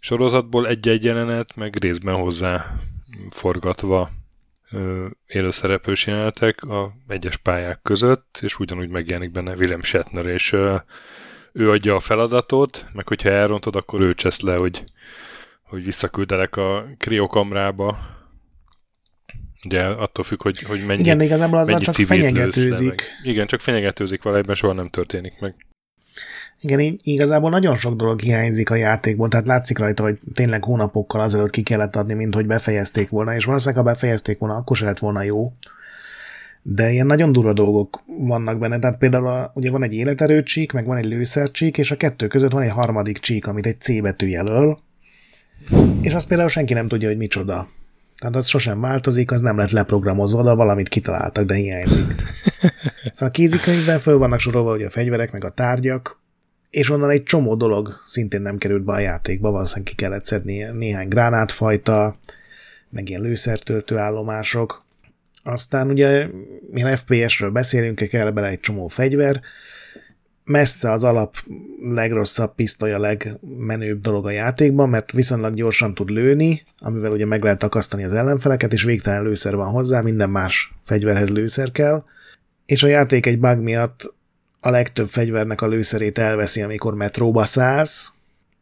sorozatból 0.00 0.66
egy-egy 0.66 1.04
jelenet, 1.04 1.56
meg 1.56 1.76
részben 1.80 2.14
hozzá 2.14 2.76
forgatva 3.30 4.10
élőszereplős 5.26 6.06
jelenetek 6.06 6.62
a 6.62 6.92
egyes 7.08 7.36
pályák 7.36 7.80
között, 7.82 8.38
és 8.42 8.58
ugyanúgy 8.58 8.88
megjelenik 8.88 9.30
benne 9.30 9.54
William 9.54 9.82
Shatner, 9.82 10.26
és 10.26 10.52
ő 11.52 11.70
adja 11.70 11.94
a 11.94 12.00
feladatot, 12.00 12.86
meg 12.92 13.08
hogyha 13.08 13.28
elrontod, 13.28 13.76
akkor 13.76 14.00
ő 14.00 14.14
csesz 14.14 14.40
le, 14.40 14.56
hogy, 14.56 14.84
hogy 15.62 15.84
visszaküldelek 15.84 16.56
a 16.56 16.84
kriokamrába. 16.98 17.98
Ugye 19.64 19.84
attól 19.84 20.24
függ, 20.24 20.42
hogy, 20.42 20.60
hogy 20.62 20.84
mennyi 20.86 21.00
Igen, 21.00 21.20
igazából 21.20 21.58
azzal 21.58 21.78
csak 21.78 21.94
fenyegetőzik. 21.94 23.02
Igen, 23.22 23.46
csak 23.46 23.60
fenyegetőzik 23.60 24.22
valamiben, 24.22 24.54
soha 24.54 24.72
nem 24.72 24.88
történik 24.88 25.40
meg. 25.40 25.54
Igen, 26.62 26.98
igazából 27.02 27.50
nagyon 27.50 27.74
sok 27.74 27.96
dolog 27.96 28.20
hiányzik 28.20 28.70
a 28.70 28.74
játékból, 28.74 29.28
tehát 29.28 29.46
látszik 29.46 29.78
rajta, 29.78 30.02
hogy 30.02 30.18
tényleg 30.34 30.64
hónapokkal 30.64 31.20
azelőtt 31.20 31.50
ki 31.50 31.62
kellett 31.62 31.96
adni, 31.96 32.14
mint 32.14 32.34
hogy 32.34 32.46
befejezték 32.46 33.08
volna, 33.08 33.34
és 33.34 33.44
valószínűleg 33.44 33.84
ha 33.84 33.90
befejezték 33.90 34.38
volna, 34.38 34.54
akkor 34.54 34.76
se 34.76 34.84
lett 34.84 34.98
volna 34.98 35.22
jó. 35.22 35.52
de 36.62 36.90
ilyen 36.90 37.06
nagyon 37.06 37.32
durva 37.32 37.52
dolgok 37.52 38.02
vannak 38.18 38.58
benne. 38.58 38.78
Tehát 38.78 38.98
például 38.98 39.26
a, 39.26 39.50
ugye 39.54 39.70
van 39.70 39.82
egy 39.82 39.94
életerőcsík, 39.94 40.72
meg 40.72 40.86
van 40.86 40.96
egy 40.96 41.04
lőszercsík, 41.04 41.78
és 41.78 41.90
a 41.90 41.96
kettő 41.96 42.26
között 42.26 42.50
van 42.50 42.62
egy 42.62 42.70
harmadik 42.70 43.18
csík, 43.18 43.46
amit 43.46 43.66
egy 43.66 43.80
C 43.80 44.00
betű 44.00 44.26
jelöl, 44.26 44.78
és 46.00 46.14
azt 46.14 46.28
például 46.28 46.48
senki 46.48 46.72
nem 46.74 46.88
tudja, 46.88 47.08
hogy 47.08 47.16
micsoda. 47.16 47.68
Tehát 48.18 48.36
az 48.36 48.46
sosem 48.46 48.80
változik, 48.80 49.30
az 49.30 49.40
nem 49.40 49.56
lett 49.56 49.70
leprogramozva, 49.70 50.42
de 50.42 50.52
valamit 50.52 50.88
kitaláltak, 50.88 51.44
de 51.44 51.54
hiányzik. 51.54 52.04
Szóval 53.10 53.28
a 53.28 53.30
kézikönyvben 53.30 53.98
föl 53.98 54.18
vannak 54.18 54.38
sorolva 54.38 54.70
hogy 54.70 54.82
a 54.82 54.90
fegyverek, 54.90 55.32
meg 55.32 55.44
a 55.44 55.50
tárgyak, 55.50 56.20
és 56.70 56.90
onnan 56.90 57.10
egy 57.10 57.22
csomó 57.22 57.54
dolog 57.54 58.00
szintén 58.04 58.42
nem 58.42 58.58
került 58.58 58.84
be 58.84 58.92
a 58.92 58.98
játékba, 58.98 59.50
valószínűleg 59.50 59.94
ki 59.94 60.02
kellett 60.02 60.24
szedni 60.24 60.62
néhány 60.62 61.08
gránátfajta, 61.08 62.14
meg 62.88 63.08
ilyen 63.08 63.20
lőszertöltő 63.20 63.96
állomások. 63.96 64.84
Aztán 65.42 65.90
ugye, 65.90 66.28
milyen 66.70 66.96
FPS-ről 66.96 67.50
beszélünk, 67.50 68.08
kell 68.08 68.30
bele 68.30 68.48
egy 68.48 68.60
csomó 68.60 68.88
fegyver, 68.88 69.40
messze 70.44 70.90
az 70.90 71.04
alap 71.04 71.36
legrosszabb 71.82 72.54
pisztoly 72.54 72.92
a 72.92 72.98
legmenőbb 72.98 74.00
dolog 74.00 74.26
a 74.26 74.30
játékban, 74.30 74.88
mert 74.88 75.12
viszonylag 75.12 75.54
gyorsan 75.54 75.94
tud 75.94 76.10
lőni, 76.10 76.62
amivel 76.78 77.10
ugye 77.10 77.26
meg 77.26 77.42
lehet 77.42 77.62
akasztani 77.62 78.04
az 78.04 78.12
ellenfeleket, 78.12 78.72
és 78.72 78.82
végtelen 78.82 79.22
lőszer 79.22 79.56
van 79.56 79.70
hozzá, 79.70 80.00
minden 80.00 80.30
más 80.30 80.72
fegyverhez 80.84 81.30
lőszer 81.30 81.70
kell, 81.72 82.04
és 82.66 82.82
a 82.82 82.86
játék 82.86 83.26
egy 83.26 83.38
bug 83.38 83.58
miatt 83.58 84.14
a 84.60 84.70
legtöbb 84.70 85.08
fegyvernek 85.08 85.60
a 85.60 85.66
lőszerét 85.66 86.18
elveszi, 86.18 86.62
amikor 86.62 86.94
metróba 86.94 87.44
szállsz, 87.44 88.10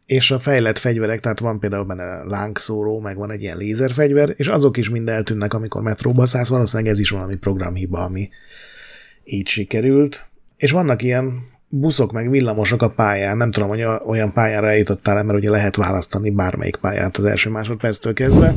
és 0.06 0.30
a 0.30 0.38
fejlett 0.38 0.78
fegyverek, 0.78 1.20
tehát 1.20 1.38
van 1.38 1.60
például 1.60 1.84
benne 1.84 2.24
lángszóró, 2.24 3.00
meg 3.00 3.16
van 3.16 3.30
egy 3.30 3.42
ilyen 3.42 3.56
lézerfegyver, 3.56 4.34
és 4.36 4.48
azok 4.48 4.76
is 4.76 4.88
mind 4.90 5.08
eltűnnek, 5.08 5.54
amikor 5.54 5.82
metróba 5.82 6.26
szállsz, 6.26 6.48
valószínűleg 6.48 6.92
ez 6.92 7.00
is 7.00 7.10
valami 7.10 7.36
programhiba, 7.36 8.04
ami 8.04 8.28
így 9.24 9.46
sikerült. 9.46 10.28
És 10.56 10.70
vannak 10.70 11.02
ilyen 11.02 11.46
buszok 11.68 12.12
meg 12.12 12.30
villamosok 12.30 12.82
a 12.82 12.90
pályán, 12.90 13.36
nem 13.36 13.50
tudom, 13.50 13.68
hogy 13.68 13.84
olyan 14.06 14.32
pályára 14.32 14.68
eljutottál 14.68 15.24
mert 15.24 15.38
ugye 15.38 15.50
lehet 15.50 15.76
választani 15.76 16.30
bármelyik 16.30 16.76
pályát 16.76 17.16
az 17.16 17.24
első 17.24 17.50
másodperctől 17.50 18.12
kezdve. 18.12 18.54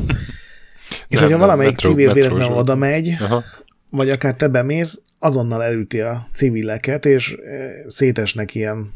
És 1.08 1.20
nem, 1.20 1.24
hogyha 1.24 1.38
valamelyik 1.38 1.72
metro, 1.72 1.90
civil 1.90 2.14
véletlenül 2.14 2.56
oda 2.58 2.76
megy, 2.76 3.16
Aha. 3.20 3.44
Vagy 3.92 4.10
akár 4.10 4.36
te 4.36 4.48
bemész, 4.48 5.02
azonnal 5.20 5.64
elüti 5.64 6.00
a 6.00 6.28
civileket, 6.34 7.06
és 7.06 7.34
eh, 7.34 7.72
szétesnek 7.88 8.56
ilyen 8.56 8.94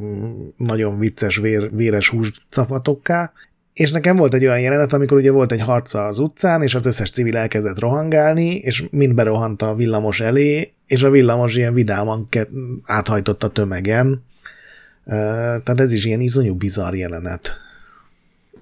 mm, 0.00 0.46
nagyon 0.56 0.98
vicces, 0.98 1.36
vér, 1.36 1.70
véres 1.74 2.08
hús 2.08 2.32
cafatokká, 2.48 3.32
és 3.72 3.90
nekem 3.90 4.16
volt 4.16 4.34
egy 4.34 4.44
olyan 4.44 4.60
jelenet, 4.60 4.92
amikor 4.92 5.16
ugye 5.16 5.30
volt 5.30 5.52
egy 5.52 5.60
harca 5.60 6.06
az 6.06 6.18
utcán, 6.18 6.62
és 6.62 6.74
az 6.74 6.86
összes 6.86 7.10
civil 7.10 7.36
elkezdett 7.36 7.78
rohangálni, 7.78 8.54
és 8.54 8.84
mind 8.90 9.14
berohant 9.14 9.62
a 9.62 9.74
villamos 9.74 10.20
elé, 10.20 10.72
és 10.86 11.02
a 11.02 11.10
villamos 11.10 11.56
ilyen 11.56 11.74
vidáman 11.74 12.28
áthajtott 12.84 13.42
a 13.42 13.48
tömegen. 13.48 14.24
Tehát 15.04 15.80
ez 15.80 15.92
is 15.92 16.04
ilyen 16.04 16.20
izonyú 16.20 16.54
bizarr 16.54 16.94
jelenet. 16.94 17.56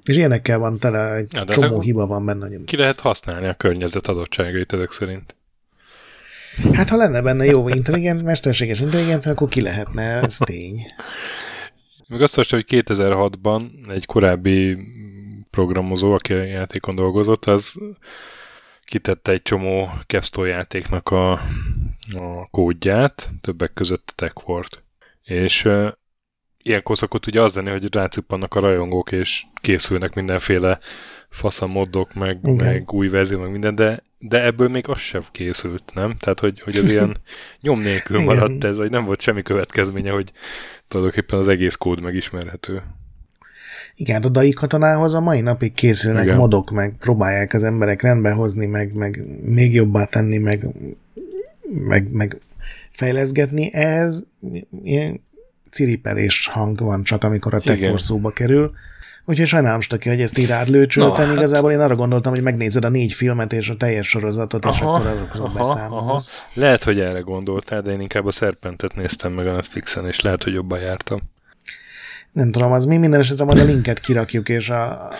És 0.05 0.16
ilyenekkel 0.16 0.59
van 0.59 0.79
tele, 0.79 1.14
egy 1.14 1.29
ja, 1.33 1.45
csomó 1.45 1.81
hiba 1.81 2.07
van 2.07 2.25
benne. 2.25 2.49
Ki 2.64 2.77
lehet 2.77 3.01
használni 3.01 3.47
a 3.47 3.55
környezet 3.55 4.07
adottságait 4.07 4.73
ezek 4.73 4.90
szerint? 4.90 5.35
Hát 6.72 6.88
ha 6.88 6.96
lenne 6.96 7.22
benne 7.22 7.44
jó 7.44 7.68
intelligens, 7.68 8.22
mesterséges 8.22 8.80
intelligencia, 8.80 9.32
akkor 9.32 9.48
ki 9.48 9.60
lehetne, 9.60 10.02
ez 10.02 10.36
tény. 10.36 10.86
Meg 12.08 12.22
azt 12.22 12.34
hogy 12.50 12.64
2006-ban 12.68 13.62
egy 13.88 14.06
korábbi 14.06 14.78
programozó, 15.50 16.12
aki 16.12 16.32
a 16.32 16.42
játékon 16.42 16.94
dolgozott, 16.94 17.44
az 17.44 17.74
kitette 18.84 19.32
egy 19.32 19.42
csomó 19.42 19.88
Capstone 20.06 20.48
játéknak 20.48 21.08
a, 21.08 21.32
a 22.12 22.48
kódját, 22.50 23.30
többek 23.40 23.72
között 23.72 24.08
a 24.10 24.12
TechWord. 24.14 24.82
És 25.22 25.64
uh, 25.64 25.88
ilyenkor 26.62 26.96
szokott 26.96 27.27
ugye 27.27 27.42
az 27.42 27.55
lenni, 27.55 27.70
hogy 27.70 27.94
rácuppannak 27.94 28.55
a 28.55 28.61
rajongók, 28.61 29.12
és 29.12 29.42
készülnek 29.61 30.14
mindenféle 30.14 30.79
faszamoddok, 31.29 32.14
meg, 32.14 32.38
meg 32.57 32.92
új 32.92 33.09
verzió, 33.09 33.40
meg 33.40 33.51
minden, 33.51 33.75
de, 33.75 34.03
de 34.18 34.44
ebből 34.44 34.68
még 34.68 34.88
az 34.88 34.99
sem 34.99 35.23
készült, 35.33 35.90
nem? 35.94 36.16
Tehát, 36.18 36.40
hogy, 36.40 36.61
hogy 36.61 36.77
az 36.77 36.90
ilyen 36.90 37.16
nyom 37.62 37.81
nélkül 37.81 38.20
maradt 38.20 38.64
ez, 38.64 38.77
vagy 38.77 38.90
nem 38.90 39.05
volt 39.05 39.20
semmi 39.20 39.42
következménye, 39.42 40.11
hogy 40.11 40.33
tulajdonképpen 40.88 41.38
az 41.38 41.49
egész 41.49 41.75
kód 41.75 42.03
megismerhető. 42.03 42.83
Igen, 43.94 44.23
a 44.23 44.29
DAI 44.29 44.51
katonához 44.51 45.14
a 45.14 45.20
mai 45.20 45.40
napig 45.40 45.73
készülnek 45.73 46.25
Igen. 46.25 46.37
modok, 46.37 46.70
meg 46.70 46.94
próbálják 46.99 47.53
az 47.53 47.64
emberek 47.64 48.03
rendbe 48.03 48.31
hozni, 48.31 48.66
meg, 48.66 48.94
meg 48.94 49.25
még 49.42 49.75
jobbá 49.75 50.05
tenni, 50.05 50.38
meg, 50.38 50.66
meg, 51.62 52.12
meg 52.12 52.40
fejleszgetni. 52.90 53.75
Ez 53.75 54.25
ilyen 54.83 55.20
ciripelés 55.70 56.46
hang 56.52 56.80
van 56.80 57.02
csak, 57.02 57.24
amikor 57.24 57.54
a 57.54 57.61
tekor 57.61 58.00
szóba 58.00 58.30
kerül. 58.30 58.72
Úgyhogy 59.24 59.46
sajnálom, 59.46 59.80
Staki, 59.80 60.09
hogy 60.09 60.20
ezt 60.20 60.38
így 60.38 60.46
rád 60.46 60.68
lőcsöltem. 60.68 61.28
No, 61.28 61.35
Igazából 61.35 61.70
hát... 61.70 61.78
én 61.78 61.85
arra 61.85 61.94
gondoltam, 61.94 62.33
hogy 62.33 62.42
megnézed 62.42 62.85
a 62.85 62.88
négy 62.88 63.12
filmet 63.12 63.52
és 63.52 63.68
a 63.68 63.76
teljes 63.76 64.09
sorozatot, 64.09 64.64
aha, 64.64 64.74
és 64.74 64.80
akkor 64.80 65.06
azokról 65.06 65.48
beszámolsz. 65.48 66.44
Lehet, 66.54 66.83
hogy 66.83 67.00
erre 67.00 67.20
gondoltál, 67.20 67.83
de 67.83 67.90
én 67.90 68.00
inkább 68.00 68.26
a 68.26 68.30
Serpentet 68.30 68.96
néztem 68.96 69.33
meg 69.33 69.46
a 69.46 69.52
Netflixen, 69.52 70.06
és 70.06 70.20
lehet, 70.20 70.42
hogy 70.42 70.52
jobban 70.52 70.80
jártam 70.80 71.20
nem 72.33 72.51
tudom, 72.51 72.73
az 72.73 72.85
mi 72.85 72.97
minden 72.97 73.21
esetre 73.21 73.45
majd 73.45 73.59
a 73.59 73.64
linket 73.64 74.01
kirakjuk, 74.01 74.49
és 74.49 74.71
a, 74.71 75.11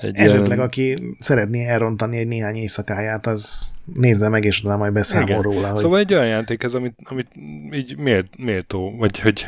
egy 0.00 0.16
esetleg 0.16 0.46
ilyen... 0.46 0.58
aki 0.58 1.16
szeretné 1.18 1.66
elrontani 1.66 2.16
egy 2.16 2.28
néhány 2.28 2.56
éjszakáját, 2.56 3.26
az 3.26 3.58
nézze 3.94 4.28
meg, 4.28 4.44
és 4.44 4.60
utána 4.60 4.76
majd 4.76 4.92
beszámol 4.92 5.28
Igen. 5.28 5.42
róla. 5.42 5.68
Hogy... 5.68 5.78
Szóval 5.78 5.98
egy 5.98 6.14
olyan 6.14 6.26
játék 6.26 6.62
ez, 6.62 6.74
amit, 6.74 6.94
amit 7.02 7.28
így 7.72 7.96
mélt, 7.96 8.26
méltó, 8.38 8.96
vagy 8.96 9.20
hogy, 9.20 9.46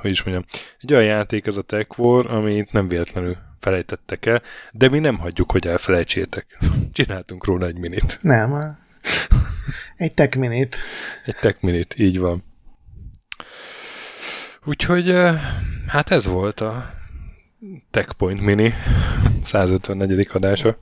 hogy 0.00 0.10
is 0.10 0.22
mondjam, 0.22 0.44
egy 0.80 0.92
olyan 0.92 1.04
játék 1.04 1.46
ez 1.46 1.56
a 1.56 1.62
Tech 1.62 1.98
War, 1.98 2.30
amit 2.30 2.72
nem 2.72 2.88
véletlenül 2.88 3.36
felejtettek 3.60 4.26
el, 4.26 4.42
de 4.72 4.88
mi 4.88 4.98
nem 4.98 5.18
hagyjuk, 5.18 5.50
hogy 5.50 5.66
elfelejtsétek. 5.66 6.58
Csináltunk 6.92 7.44
róla 7.44 7.66
egy 7.66 7.78
minit. 7.78 8.18
Nem, 8.22 8.76
egy 9.96 10.14
tech 10.14 10.36
minit. 10.36 10.76
Egy 11.24 11.36
tech 11.40 11.56
minit, 11.60 11.94
így 11.98 12.18
van. 12.18 12.44
Úgyhogy 14.64 15.14
hát 15.86 16.10
ez 16.10 16.26
volt 16.26 16.60
a 16.60 16.94
TechPoint 17.90 18.40
Mini 18.40 18.74
154. 19.44 20.28
adása. 20.32 20.78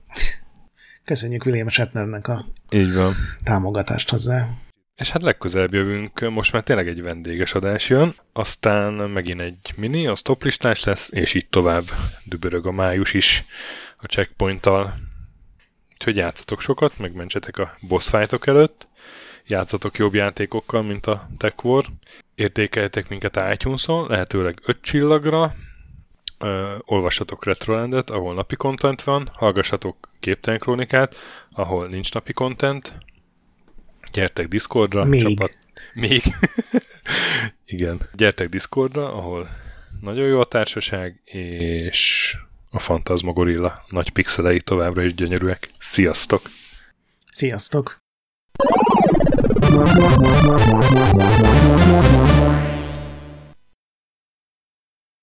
Köszönjük 1.03 1.45
William 1.45 1.67
Shatnernek 1.67 2.27
a 2.27 2.45
Így 2.69 2.93
van. 2.93 3.13
támogatást 3.43 4.09
hozzá. 4.09 4.49
És 4.95 5.09
hát 5.09 5.21
legközelebb 5.21 5.73
jövünk, 5.73 6.29
most 6.29 6.53
már 6.53 6.63
tényleg 6.63 6.87
egy 6.87 7.01
vendéges 7.01 7.53
adás 7.53 7.89
jön, 7.89 8.15
aztán 8.33 8.93
megint 8.93 9.41
egy 9.41 9.73
mini, 9.75 10.07
az 10.07 10.21
toplistás 10.21 10.83
lesz, 10.83 11.09
és 11.11 11.33
így 11.33 11.47
tovább 11.49 11.83
dübörög 12.23 12.65
a 12.65 12.71
május 12.71 13.13
is 13.13 13.45
a 13.97 14.05
checkpointtal. 14.05 14.93
Úgyhogy 15.93 16.15
játszatok 16.15 16.61
sokat, 16.61 16.97
megmentsetek 16.97 17.57
a 17.57 17.75
boss 17.79 18.09
fightok 18.09 18.47
előtt, 18.47 18.87
játszatok 19.51 19.97
jobb 19.97 20.13
játékokkal, 20.13 20.81
mint 20.81 21.05
a 21.05 21.27
Tech 21.37 21.65
War, 21.65 21.85
értékeljetek 22.35 23.09
minket 23.09 23.41
iTunes-on, 23.53 24.07
lehetőleg 24.07 24.59
5 24.65 24.81
csillagra, 24.81 25.53
ö, 26.39 26.75
olvassatok 26.85 27.45
Retrolandet, 27.45 28.09
ahol 28.09 28.33
napi 28.33 28.55
content 28.55 29.03
van, 29.03 29.29
hallgassatok 29.33 30.09
Képtelen 30.19 30.59
Krónikát, 30.59 31.15
ahol 31.51 31.87
nincs 31.87 32.13
napi 32.13 32.33
content, 32.33 32.97
gyertek 34.11 34.47
Discordra, 34.47 35.03
Még. 35.03 35.27
Csapat, 35.27 35.57
még. 35.93 36.21
Igen. 37.65 37.99
Gyertek 38.13 38.49
Discordra, 38.49 39.13
ahol 39.13 39.49
nagyon 40.01 40.27
jó 40.27 40.39
a 40.39 40.45
társaság, 40.45 41.21
és 41.23 42.35
a 42.71 42.79
Fantasmagorilla 42.79 43.73
nagy 43.89 44.09
pixelei 44.09 44.61
továbbra 44.61 45.01
is 45.01 45.13
gyönyörűek. 45.13 45.69
Sziasztok! 45.79 46.41
Sziasztok! 47.31 47.99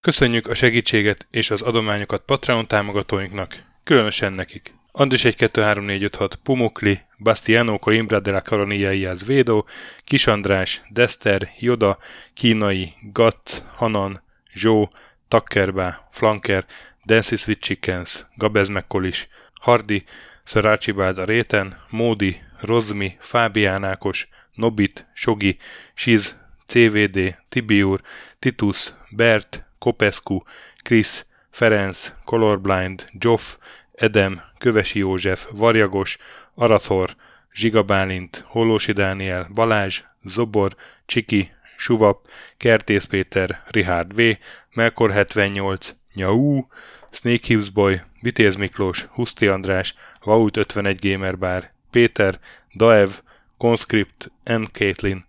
Köszönjük 0.01 0.47
a 0.47 0.55
segítséget 0.55 1.27
és 1.31 1.51
az 1.51 1.63
adományokat 1.63 2.23
Patreon 2.23 2.67
támogatóinknak, 2.67 3.63
különösen 3.85 4.33
nekik. 4.33 4.75
Andris 4.93 5.25
1 5.25 5.37
2 5.37 5.63
3 5.63 5.85
4 5.85 6.03
5 6.03 6.17
6 6.17 6.35
Pumukli, 6.35 7.01
Bastiano 7.19 7.79
Coimbra 7.79 8.21
de 8.21 8.31
la 8.31 8.41
Caronilla 8.41 8.93
Iaz 8.93 9.27
Védó, 9.27 9.67
Kis 10.05 10.27
András, 10.27 10.83
Dester, 10.89 11.49
Joda, 11.59 11.99
Kínai, 12.35 12.93
Gatz, 13.13 13.65
Hanan, 13.75 14.23
Zsó, 14.55 14.89
Takkerbá, 15.29 16.09
Flanker, 16.11 16.67
Dancy 17.07 17.37
Sweet 17.37 17.61
Chickens, 17.61 18.27
Gabez 18.35 18.69
Mekkolis, 18.69 19.29
Hardi, 19.61 20.05
Szarácsibád 20.45 21.19
a 21.19 21.25
Réten, 21.25 21.85
Módi, 21.91 22.41
Rozmi, 22.61 23.17
Fábián 23.21 23.85
Ákos, 23.85 24.29
Nobit, 24.55 25.07
Sogi, 25.15 25.57
Siz, 25.95 26.37
CVD, 26.67 27.37
Tibiur, 27.49 28.01
Titus, 28.39 28.93
Bert, 29.11 29.65
Kopescu, 29.79 30.43
Krisz, 30.83 31.27
Ferenc, 31.51 32.13
Colorblind, 32.25 33.09
Joff, 33.19 33.57
Edem, 33.93 34.43
Kövesi 34.59 34.99
József, 34.99 35.47
Varjagos, 35.51 36.19
Arathor, 36.55 37.17
Zsiga 37.53 37.83
Bálint, 37.83 38.45
Hollósi 38.47 38.93
Dániel, 38.93 39.49
Balázs, 39.55 40.03
Zobor, 40.25 40.77
Csiki, 41.07 41.51
Suvap, 41.77 42.29
Kertész 42.57 43.05
Péter, 43.05 43.63
Richard 43.67 44.15
V, 44.15 44.37
Melkor 44.75 45.11
78, 45.11 45.95
Nyau, 46.15 46.67
Snake 47.11 47.47
Hughes 47.47 47.71
Boy, 47.71 48.01
Vitéz 48.23 48.57
Miklós, 48.57 49.07
Huszti 49.11 49.47
András, 49.47 49.95
Vaut 50.21 50.57
51 50.57 50.99
Gamer 51.11 51.39
Péter, 51.91 52.39
Daev, 52.77 53.11
Conscript, 53.59 54.31
N. 54.45 54.63
Caitlin, 54.73 55.25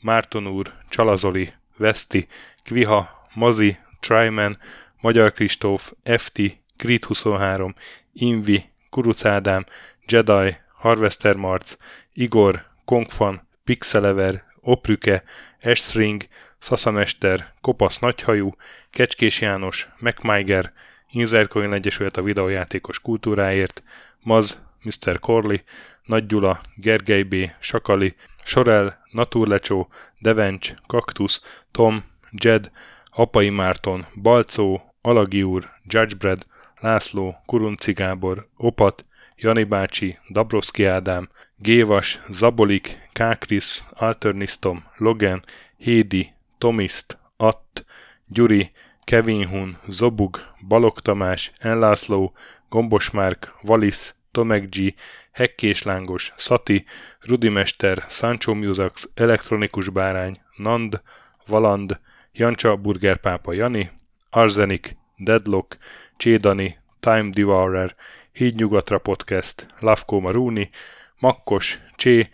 Márton 0.00 0.46
úr, 0.46 0.72
Csalazoli, 0.88 1.52
Veszti, 1.76 2.26
Kviha, 2.64 3.28
Mazi, 3.34 3.78
Tryman, 4.00 4.58
Magyar 5.00 5.32
Kristóf, 5.32 5.92
FT, 6.16 6.40
Krit 6.76 7.04
23, 7.04 7.74
Invi, 8.12 8.64
Kuruc 8.90 9.24
Ádám, 9.24 9.64
Jedi, 10.06 10.56
Harvester 10.74 11.36
Marc, 11.36 11.76
Igor, 12.12 12.64
Kongfan, 12.84 13.48
Pixelever, 13.64 14.44
Oprüke, 14.60 15.22
Estring, 15.58 16.22
Szaszamester, 16.58 17.52
Kopasz 17.60 17.98
Nagyhajú, 17.98 18.54
Kecskés 18.90 19.40
János, 19.40 19.88
MacMiger, 19.98 20.72
Inzercoin 21.10 21.72
Egyesület 21.72 22.16
a 22.16 22.22
videójátékos 22.22 23.00
kultúráért, 23.00 23.82
Maz, 24.20 24.60
Mr. 24.84 25.18
Corley, 25.20 25.62
Nagy 26.04 26.26
Gyula, 26.26 26.60
Gergely 26.76 27.22
B., 27.22 27.34
Sakali, 27.60 28.14
Sorel, 28.44 28.98
Naturlecsó, 29.10 29.88
Devencs, 30.18 30.74
Kaktusz, 30.86 31.40
Tom, 31.70 32.04
Jed, 32.30 32.70
Apai 33.10 33.50
Márton, 33.50 34.06
Balcó, 34.22 34.94
Alagi 35.00 35.42
úr, 35.42 35.70
Judgebred, 35.86 36.46
László, 36.80 37.36
Kurunci 37.46 37.92
Gábor, 37.92 38.48
Opat, 38.56 39.04
Jani 39.36 39.64
bácsi, 39.64 40.18
Dabrowski 40.28 40.84
Ádám, 40.84 41.28
Gévas, 41.56 42.20
Zabolik, 42.28 43.08
Kákris, 43.12 43.82
Alternisztom, 43.90 44.84
Logan, 44.96 45.42
Hédi, 45.76 46.32
Tomiszt, 46.58 47.18
Att, 47.36 47.84
Gyuri, 48.26 48.70
Kevin 49.04 49.48
Hun, 49.48 49.78
Zobug, 49.88 50.40
Balog 50.68 51.00
Tamás, 51.00 51.52
Enlászló, 51.58 52.32
Gombos 52.68 53.10
Márk, 53.10 53.54
Valisz, 53.62 54.14
Tomek 54.34 54.68
G, 54.68 54.94
Hekkés 55.32 55.82
Lángos, 55.82 56.32
Szati, 56.36 56.84
Rudimester, 57.20 58.04
Sancho 58.08 58.54
Musax, 58.54 59.08
Elektronikus 59.14 59.88
Bárány, 59.88 60.34
Nand, 60.56 61.00
Valand, 61.46 62.00
Jancsa 62.32 62.76
Burgerpápa 62.76 63.52
Jani, 63.52 63.90
Arzenik, 64.30 64.96
Deadlock, 65.16 65.76
Csédani, 66.16 66.78
Time 67.00 67.30
Devourer, 67.30 67.94
Hídnyugatra 68.32 68.98
Podcast, 68.98 69.66
Lavko 69.78 70.20
Maruni, 70.20 70.70
Makkos, 71.18 71.80
Csé, 71.96 72.28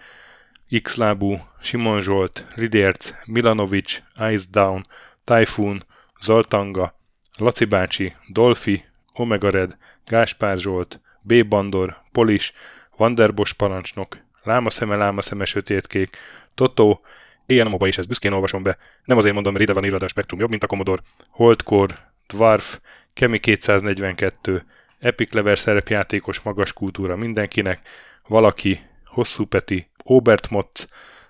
Xlábú, 0.82 1.40
Simon 1.60 2.00
Zsolt, 2.00 2.46
Ridérc, 2.56 3.10
Milanovic, 3.24 4.02
Ice 4.32 4.46
Down, 4.50 4.86
Typhoon, 5.24 5.84
Zoltanga, 6.20 6.94
Laci 7.38 7.64
bácsi, 7.64 8.14
Dolfi, 8.28 8.84
Omega 9.12 9.50
Red, 9.50 9.76
Gáspár 10.06 10.58
Zsolt, 10.58 11.00
B. 11.20 11.46
Bandor, 11.46 12.02
Polis, 12.12 12.52
Vanderbos 12.96 13.52
parancsnok, 13.52 14.18
Lámaszeme, 14.42 14.96
Lámaszeme, 14.96 15.44
Sötétkék, 15.44 16.16
Totó, 16.54 17.00
Éjjel 17.46 17.76
a 17.78 17.86
is 17.86 17.98
ezt 17.98 18.08
büszkén 18.08 18.32
olvasom 18.32 18.62
be. 18.62 18.76
Nem 19.04 19.16
azért 19.16 19.34
mondom, 19.34 19.52
mert 19.52 19.64
ide 19.64 19.72
van 19.72 19.84
írva, 19.84 20.04
a 20.04 20.08
Spektrum 20.08 20.40
jobb, 20.40 20.50
mint 20.50 20.64
a 20.64 20.66
Commodore. 20.66 21.02
Holdcore, 21.28 22.12
Dwarf, 22.26 22.78
Kemi 23.12 23.38
242, 23.38 24.64
Epic 24.98 25.32
Lever 25.32 25.58
szerepjátékos 25.58 26.40
magas 26.40 26.72
kultúra 26.72 27.16
mindenkinek, 27.16 27.80
valaki, 28.26 28.80
Hosszú 29.04 29.44
Peti, 29.44 29.90
Obert 30.02 30.50
Motz, 30.50 30.86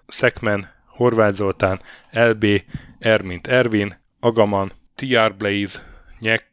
Szekmen, 0.07 0.71
Horváth 0.87 1.35
Zoltán, 1.35 1.81
LB, 2.11 2.47
Ermint 2.99 3.47
Ervin, 3.47 4.01
Agaman, 4.21 4.73
TR 4.95 5.35
Blaze, 5.37 5.87
Nyek, 6.21 6.45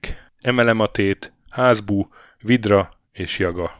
Emelematét, 0.41 1.33
Házbú, 1.49 2.09
Vidra 2.39 2.96
és 3.17 3.37
Jaga. 3.37 3.75